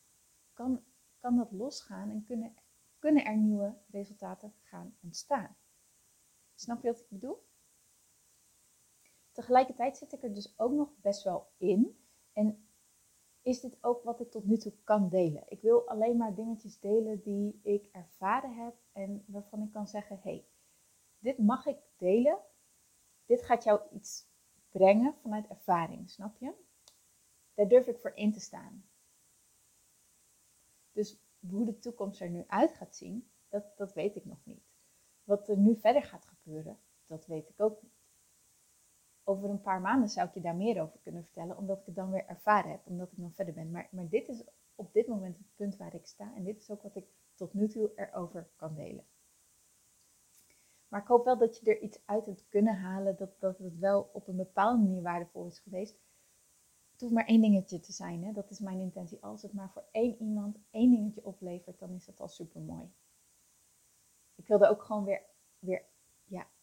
kan, 0.53 0.85
kan 1.19 1.37
dat 1.37 1.53
losgaan 1.53 2.11
en 2.11 2.25
kunnen, 2.25 2.55
kunnen 2.99 3.25
er 3.25 3.37
nieuwe 3.37 3.75
resultaten 3.91 4.55
gaan 4.63 4.97
ontstaan. 5.03 5.57
Snap 6.55 6.83
je 6.83 6.89
wat 6.89 7.01
ik 7.01 7.09
bedoel? 7.09 7.45
Tegelijkertijd 9.37 9.97
zit 9.97 10.13
ik 10.13 10.23
er 10.23 10.35
dus 10.35 10.59
ook 10.59 10.73
nog 10.73 10.97
best 11.01 11.23
wel 11.23 11.49
in. 11.57 11.99
En 12.33 12.69
is 13.43 13.61
dit 13.61 13.85
ook 13.85 14.03
wat 14.03 14.21
ik 14.21 14.31
tot 14.31 14.45
nu 14.45 14.57
toe 14.57 14.73
kan 14.85 15.09
delen. 15.09 15.43
Ik 15.47 15.61
wil 15.61 15.89
alleen 15.89 16.17
maar 16.17 16.35
dingetjes 16.35 16.81
delen 16.81 17.23
die 17.23 17.61
ik 17.63 17.89
ervaren 17.93 18.55
heb 18.55 18.75
en 18.93 19.25
waarvan 19.27 19.63
ik 19.63 19.73
kan 19.73 19.87
zeggen: 19.87 20.19
hey, 20.23 20.47
dit 21.19 21.39
mag 21.39 21.67
ik 21.67 21.79
delen. 21.97 22.39
Dit 23.27 23.43
gaat 23.43 23.65
jou 23.65 23.81
iets 23.91 24.29
brengen 24.71 25.15
vanuit 25.15 25.47
ervaring, 25.47 26.11
snap 26.11 26.37
je? 26.37 26.53
Daar 27.55 27.69
durf 27.69 27.87
ik 27.87 27.99
voor 27.99 28.15
in 28.15 28.33
te 28.33 28.41
staan. 28.41 28.89
Dus 30.93 31.21
hoe 31.49 31.65
de 31.65 31.79
toekomst 31.79 32.21
er 32.21 32.31
nu 32.31 32.45
uit 32.47 32.73
gaat 32.73 32.97
zien, 32.97 33.31
dat, 33.49 33.77
dat 33.77 33.93
weet 33.93 34.17
ik 34.17 34.25
nog 34.25 34.45
niet. 34.45 34.65
Wat 35.25 35.49
er 35.49 35.57
nu 35.57 35.77
verder 35.77 36.03
gaat 36.03 36.27
gebeuren, 36.27 36.79
dat 37.07 37.27
weet 37.27 37.49
ik 37.49 37.61
ook. 37.61 37.83
Over 39.29 39.51
een 39.51 39.61
paar 39.61 39.81
maanden 39.81 40.09
zou 40.09 40.29
ik 40.29 40.35
je 40.35 40.41
daar 40.41 40.57
meer 40.57 40.83
over 40.83 40.99
kunnen 41.03 41.25
vertellen, 41.25 41.57
omdat 41.57 41.79
ik 41.79 41.87
het 41.87 41.95
dan 41.95 42.11
weer 42.11 42.27
ervaren 42.27 42.71
heb, 42.71 42.81
omdat 42.85 43.13
ik 43.13 43.19
dan 43.19 43.33
verder 43.33 43.55
ben. 43.55 43.71
Maar, 43.71 43.89
maar 43.91 44.09
dit 44.09 44.29
is 44.29 44.45
op 44.75 44.93
dit 44.93 45.07
moment 45.07 45.37
het 45.37 45.57
punt 45.57 45.77
waar 45.77 45.95
ik 45.95 46.07
sta 46.07 46.35
en 46.35 46.45
dit 46.45 46.61
is 46.61 46.71
ook 46.71 46.83
wat 46.83 46.97
ik 46.97 47.07
tot 47.35 47.55
nu 47.55 47.69
toe 47.69 47.93
erover 47.97 48.49
kan 48.57 48.75
delen. 48.75 49.05
Maar 50.89 51.01
ik 51.01 51.07
hoop 51.07 51.25
wel 51.25 51.39
dat 51.39 51.59
je 51.59 51.71
er 51.71 51.81
iets 51.81 51.99
uit 52.05 52.27
hebt 52.27 52.49
kunnen 52.49 52.77
halen, 52.77 53.17
dat, 53.17 53.41
dat 53.41 53.59
het 53.59 53.79
wel 53.79 54.11
op 54.13 54.29
een 54.29 54.37
bepaalde 54.37 54.83
manier 54.83 55.03
waardevol 55.03 55.47
is 55.47 55.59
geweest. 55.59 55.97
Het 56.93 57.01
hoeft 57.01 57.15
maar 57.15 57.27
één 57.27 57.41
dingetje 57.41 57.81
te 57.81 57.93
zijn, 57.93 58.25
hè? 58.25 58.33
dat 58.33 58.51
is 58.51 58.59
mijn 58.59 58.81
intentie. 58.81 59.23
Als 59.23 59.43
het 59.43 59.53
maar 59.53 59.71
voor 59.71 59.85
één 59.91 60.23
iemand 60.23 60.59
één 60.71 60.91
dingetje 60.91 61.25
oplevert, 61.25 61.79
dan 61.79 61.91
is 61.91 62.05
dat 62.05 62.21
al 62.21 62.29
super 62.29 62.61
mooi. 62.61 62.93
Ik 64.35 64.47
wilde 64.47 64.69
ook 64.69 64.83
gewoon 64.83 65.05
weer, 65.05 65.23
weer 65.59 65.85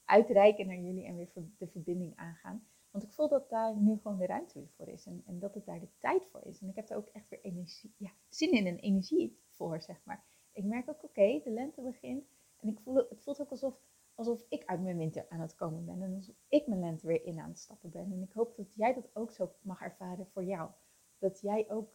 uitreiken 0.05 0.67
naar 0.67 0.79
jullie 0.79 1.05
en 1.05 1.15
weer 1.15 1.29
de 1.57 1.67
verbinding 1.67 2.15
aangaan. 2.15 2.67
Want 2.91 3.03
ik 3.03 3.13
voel 3.13 3.27
dat 3.27 3.49
daar 3.49 3.75
nu 3.75 3.97
gewoon 3.97 4.17
de 4.17 4.25
ruimte 4.25 4.67
voor 4.75 4.87
is 4.87 5.05
en, 5.05 5.23
en 5.25 5.39
dat 5.39 5.53
het 5.53 5.65
daar 5.65 5.79
de 5.79 5.97
tijd 5.97 6.25
voor 6.25 6.41
is. 6.43 6.61
En 6.61 6.69
ik 6.69 6.75
heb 6.75 6.89
er 6.89 6.97
ook 6.97 7.09
echt 7.13 7.29
weer 7.29 7.41
energie, 7.41 7.93
ja, 7.97 8.11
zin 8.29 8.51
in 8.51 8.67
en 8.67 8.79
energie 8.79 9.39
voor, 9.49 9.81
zeg 9.81 10.01
maar. 10.03 10.23
Ik 10.51 10.63
merk 10.63 10.89
ook, 10.89 11.03
oké, 11.03 11.41
de 11.43 11.51
lente 11.51 11.81
begint 11.81 12.25
en 12.59 12.69
ik 12.69 12.79
voel, 12.79 12.95
het 12.95 13.21
voelt 13.21 13.41
ook 13.41 13.49
alsof 13.49 13.75
alsof 14.15 14.45
ik 14.49 14.65
uit 14.65 14.81
mijn 14.81 14.97
winter 14.97 15.25
aan 15.29 15.39
het 15.39 15.55
komen 15.55 15.85
ben 15.85 16.01
en 16.01 16.15
alsof 16.15 16.35
ik 16.47 16.67
mijn 16.67 16.79
lente 16.79 17.07
weer 17.07 17.25
in 17.25 17.39
aan 17.39 17.49
het 17.49 17.59
stappen 17.59 17.89
ben. 17.89 18.11
En 18.11 18.21
ik 18.21 18.31
hoop 18.31 18.55
dat 18.55 18.75
jij 18.75 18.93
dat 18.93 19.15
ook 19.15 19.31
zo 19.31 19.55
mag 19.61 19.81
ervaren 19.81 20.27
voor 20.27 20.43
jou. 20.43 20.71
Dat 21.17 21.41
jij 21.41 21.71
ook, 21.71 21.93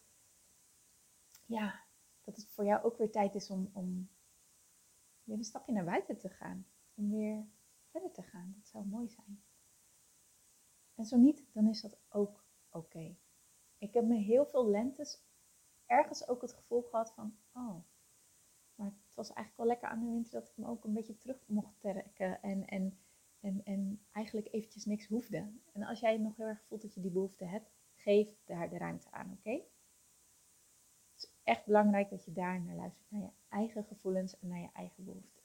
ja, 1.47 1.85
dat 2.25 2.37
het 2.37 2.49
voor 2.51 2.65
jou 2.65 2.85
ook 2.85 2.99
weer 2.99 3.11
tijd 3.11 3.35
is 3.35 3.51
om, 3.51 3.71
om 3.73 4.09
weer 5.25 5.37
een 5.37 5.45
stapje 5.45 5.73
naar 5.73 5.85
buiten 5.85 6.19
te 6.19 6.29
gaan. 6.29 6.67
Om 6.95 7.11
weer 7.11 7.47
te 8.13 8.23
gaan. 8.23 8.53
Dat 8.57 8.69
zou 8.69 8.87
mooi 8.87 9.09
zijn. 9.09 9.43
En 10.95 11.05
zo 11.05 11.17
niet, 11.17 11.47
dan 11.53 11.69
is 11.69 11.81
dat 11.81 11.99
ook 12.09 12.45
oké. 12.71 13.17
Ik 13.79 13.95
heb 13.95 14.05
me 14.05 14.17
heel 14.17 14.47
veel 14.47 14.69
lentes 14.69 15.23
ergens 15.87 16.29
ook 16.29 16.43
het 16.43 16.53
gevoel 16.53 16.83
gehad 16.83 17.13
van, 17.13 17.39
oh, 17.53 17.85
maar 18.75 18.87
het 18.87 19.15
was 19.15 19.33
eigenlijk 19.33 19.57
wel 19.57 19.67
lekker 19.67 19.89
aan 19.89 20.01
de 20.01 20.13
winter 20.13 20.33
dat 20.33 20.49
ik 20.49 20.57
me 20.57 20.67
ook 20.67 20.85
een 20.85 20.93
beetje 20.93 21.19
terug 21.19 21.43
mocht 21.47 21.81
trekken. 21.81 22.43
En, 22.43 22.67
en, 22.67 22.99
en, 23.41 23.65
en 23.65 24.07
eigenlijk 24.13 24.49
eventjes 24.53 24.85
niks 24.85 25.07
hoefde. 25.07 25.53
En 25.73 25.83
als 25.83 26.01
jij 26.01 26.19
nog 26.19 26.37
heel 26.37 26.47
erg 26.47 26.63
voelt 26.63 26.83
dat 26.83 26.95
je 26.95 27.01
die 27.01 27.11
behoefte 27.11 27.45
hebt, 27.45 27.71
geef 27.95 28.29
daar 28.45 28.69
de 28.69 28.79
ruimte 28.79 29.11
aan, 29.11 29.33
oké? 29.33 29.51
Het 29.51 29.63
is 31.17 31.33
echt 31.43 31.65
belangrijk 31.65 32.11
dat 32.11 32.25
je 32.25 32.33
daar 32.33 32.61
naar 32.61 32.77
luistert. 32.77 33.11
Naar 33.11 33.21
je 33.21 33.31
eigen 33.49 33.85
gevoelens 33.85 34.39
en 34.39 34.49
naar 34.49 34.61
je 34.61 34.71
eigen 34.73 35.05
behoeften. 35.05 35.38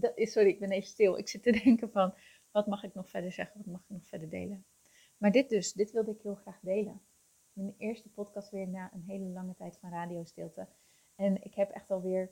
Dat 0.00 0.12
sorry, 0.16 0.48
ik 0.48 0.58
ben 0.58 0.70
even 0.70 0.88
stil. 0.88 1.18
Ik 1.18 1.28
zit 1.28 1.42
te 1.42 1.60
denken 1.64 1.90
van, 1.90 2.14
wat 2.50 2.66
mag 2.66 2.82
ik 2.82 2.94
nog 2.94 3.08
verder 3.08 3.32
zeggen? 3.32 3.56
Wat 3.56 3.66
mag 3.66 3.80
ik 3.80 3.88
nog 3.88 4.06
verder 4.06 4.28
delen? 4.28 4.66
Maar 5.16 5.32
dit 5.32 5.48
dus, 5.48 5.72
dit 5.72 5.92
wilde 5.92 6.10
ik 6.10 6.22
heel 6.22 6.34
graag 6.34 6.60
delen. 6.60 7.00
Mijn 7.52 7.74
eerste 7.78 8.08
podcast 8.08 8.50
weer 8.50 8.68
na 8.68 8.92
een 8.92 9.04
hele 9.06 9.28
lange 9.28 9.54
tijd 9.54 9.78
van 9.78 9.90
radiostilte. 9.90 10.68
En 11.14 11.42
ik 11.42 11.54
heb 11.54 11.70
echt 11.70 11.90
alweer 11.90 12.30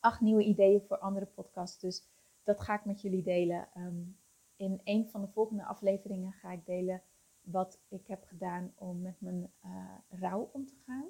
acht 0.00 0.20
nieuwe 0.20 0.44
ideeën 0.44 0.82
voor 0.82 0.98
andere 0.98 1.26
podcasts. 1.26 1.80
Dus 1.80 2.08
dat 2.42 2.60
ga 2.60 2.74
ik 2.74 2.84
met 2.84 3.00
jullie 3.00 3.22
delen. 3.22 3.68
Ehm, 3.74 4.02
in 4.56 4.80
een 4.84 5.08
van 5.08 5.20
de 5.20 5.28
volgende 5.28 5.64
afleveringen 5.64 6.32
ga 6.32 6.52
ik 6.52 6.66
delen 6.66 7.02
wat 7.40 7.80
ik 7.88 8.06
heb 8.06 8.24
gedaan 8.24 8.72
om 8.74 9.00
met 9.00 9.20
mijn 9.20 9.52
uh, 9.64 9.94
rouw 10.08 10.50
om 10.52 10.66
te 10.66 10.76
gaan. 10.84 11.08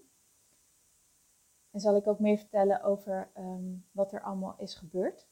En 1.70 1.80
zal 1.80 1.96
ik 1.96 2.06
ook 2.06 2.18
meer 2.18 2.38
vertellen 2.38 2.82
over 2.82 3.30
ehm, 3.34 3.76
wat 3.90 4.12
er 4.12 4.22
allemaal 4.22 4.54
is 4.58 4.74
gebeurd. 4.74 5.28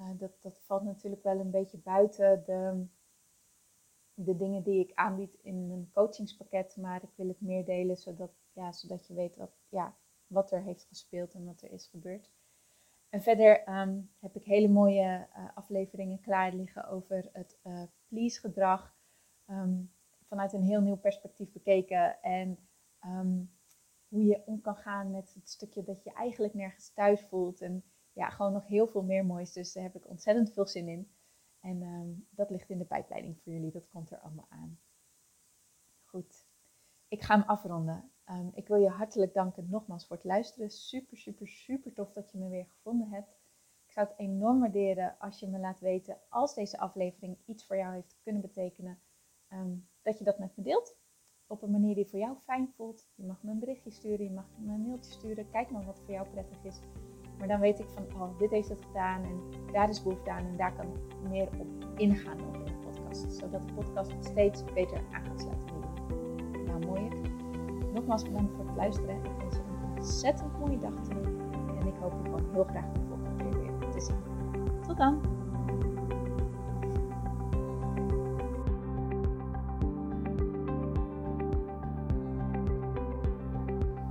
Uh, 0.00 0.10
dat, 0.18 0.42
dat 0.42 0.60
valt 0.60 0.82
natuurlijk 0.82 1.22
wel 1.22 1.38
een 1.38 1.50
beetje 1.50 1.78
buiten 1.78 2.42
de 2.44 2.86
de 4.24 4.36
dingen 4.36 4.62
die 4.62 4.80
ik 4.80 4.94
aanbied 4.94 5.34
in 5.42 5.70
een 5.70 5.90
coachingspakket, 5.92 6.76
maar 6.76 7.02
ik 7.02 7.10
wil 7.14 7.28
het 7.28 7.40
meer 7.40 7.64
delen 7.64 7.96
zodat, 7.96 8.30
ja, 8.52 8.72
zodat 8.72 9.06
je 9.06 9.14
weet 9.14 9.36
wat, 9.36 9.50
ja, 9.68 9.96
wat 10.26 10.52
er 10.52 10.62
heeft 10.62 10.84
gespeeld 10.84 11.34
en 11.34 11.44
wat 11.44 11.62
er 11.62 11.72
is 11.72 11.86
gebeurd. 11.86 12.30
En 13.08 13.22
verder 13.22 13.64
ehm, 13.64 14.00
heb 14.18 14.36
ik 14.36 14.44
hele 14.44 14.68
mooie 14.68 15.28
uh, 15.36 15.48
afleveringen 15.54 16.20
klaar 16.20 16.52
liggen 16.54 16.88
over 16.88 17.28
het 17.32 17.58
uh, 17.66 17.82
please 18.08 18.40
gedrag. 18.40 18.94
Ehm, 19.46 19.82
vanuit 20.28 20.52
een 20.52 20.62
heel 20.62 20.80
nieuw 20.80 20.96
perspectief 20.96 21.52
bekeken. 21.52 22.22
En 22.22 22.58
ehm, 22.98 23.38
hoe 24.08 24.24
je 24.24 24.42
om 24.46 24.60
kan 24.60 24.76
gaan 24.76 25.10
met 25.10 25.34
het 25.34 25.48
stukje 25.48 25.82
dat 25.82 26.04
je 26.04 26.12
eigenlijk 26.12 26.54
nergens 26.54 26.92
thuis 26.92 27.20
voelt. 27.20 27.60
En 27.60 27.84
ja, 28.12 28.28
gewoon 28.28 28.52
nog 28.52 28.66
heel 28.66 28.86
veel 28.86 29.02
meer 29.02 29.26
moois. 29.26 29.52
Dus 29.52 29.72
daar 29.72 29.82
heb 29.82 29.94
ik 29.94 30.08
ontzettend 30.08 30.52
veel 30.52 30.66
zin 30.66 30.88
in. 30.88 31.12
En 31.60 31.82
ehm, 31.82 32.08
dat 32.30 32.50
ligt 32.50 32.70
in 32.70 32.78
de 32.78 32.84
pijpleiding 32.84 33.38
voor 33.42 33.52
jullie. 33.52 33.72
Dat 33.72 33.88
komt 33.88 34.10
er 34.10 34.18
allemaal 34.18 34.46
aan. 34.48 34.80
Goed. 36.04 36.48
Ik 37.08 37.22
ga 37.22 37.38
hem 37.38 37.48
afronden. 37.48 38.10
Ehm, 38.24 38.48
ik 38.52 38.68
wil 38.68 38.76
je 38.76 38.88
hartelijk 38.88 39.34
danken 39.34 39.70
nogmaals 39.70 40.06
voor 40.06 40.16
het 40.16 40.24
luisteren. 40.24 40.70
Super, 40.70 41.16
super, 41.16 41.48
super 41.48 41.92
tof 41.92 42.12
dat 42.12 42.30
je 42.30 42.38
me 42.38 42.48
weer 42.48 42.66
gevonden 42.66 43.08
hebt. 43.08 43.38
Ik 43.86 43.92
zou 43.92 44.08
het 44.08 44.18
enorm 44.18 44.60
waarderen 44.60 45.16
als 45.18 45.40
je 45.40 45.48
me 45.48 45.58
laat 45.58 45.80
weten 45.80 46.18
als 46.28 46.54
deze 46.54 46.78
aflevering 46.78 47.38
iets 47.46 47.66
voor 47.66 47.76
jou 47.76 47.94
heeft 47.94 48.18
kunnen 48.22 48.42
betekenen. 48.42 49.00
Ehm, 49.48 49.76
dat 50.02 50.18
je 50.18 50.24
dat 50.24 50.38
met 50.38 50.56
me 50.56 50.62
deelt. 50.62 50.96
Op 51.46 51.62
een 51.62 51.70
manier 51.70 51.94
die 51.94 52.06
voor 52.06 52.18
jou 52.18 52.36
fijn 52.38 52.72
voelt. 52.76 53.08
Je 53.14 53.24
mag 53.24 53.42
me 53.42 53.50
een 53.50 53.58
berichtje 53.58 53.90
sturen, 53.90 54.24
je 54.24 54.30
mag 54.30 54.50
me 54.58 54.72
een 54.72 54.82
mailtje 54.82 55.12
sturen. 55.12 55.50
Kijk 55.50 55.70
maar 55.70 55.84
wat 55.84 56.00
voor 56.00 56.10
jou 56.10 56.28
prettig 56.28 56.64
is. 56.64 56.80
Maar 57.40 57.48
dan 57.48 57.60
weet 57.60 57.78
ik 57.78 57.86
van, 57.88 58.22
oh, 58.22 58.38
dit 58.38 58.50
heeft 58.50 58.68
het 58.68 58.82
gedaan 58.86 59.22
en 59.22 59.40
daar 59.72 59.88
is 59.88 60.02
behoefte 60.02 60.30
aan 60.30 60.46
en 60.46 60.56
daar 60.56 60.72
kan 60.72 60.84
ik 60.84 61.28
meer 61.30 61.48
op 61.58 61.66
ingaan 61.96 62.38
over 62.48 62.64
de 62.64 62.72
podcast. 62.72 63.32
Zodat 63.32 63.62
de 63.62 63.72
podcast 63.74 64.12
steeds 64.20 64.64
beter 64.74 65.00
aan 65.12 65.24
gaat 65.24 65.40
sluiten. 65.40 65.76
Nou, 66.66 66.86
mooi. 66.86 67.08
Nogmaals 67.92 68.22
bedankt 68.22 68.52
voor 68.56 68.66
het 68.66 68.76
luisteren. 68.76 69.16
Ik 69.16 69.30
wens 69.38 69.54
je 69.54 69.60
een 69.60 69.96
ontzettend 69.96 70.58
mooie 70.58 70.78
dag 70.78 70.94
toe. 71.02 71.22
En 71.80 71.86
ik 71.86 71.94
hoop 72.00 72.12
je 72.12 72.24
gewoon 72.24 72.52
heel 72.52 72.64
graag 72.64 72.92
de 72.92 73.00
volgende 73.08 73.44
keer 73.44 73.78
weer 73.78 73.90
te 73.90 74.00
zien. 74.00 74.22
Tot 74.86 74.96
dan! 74.96 75.39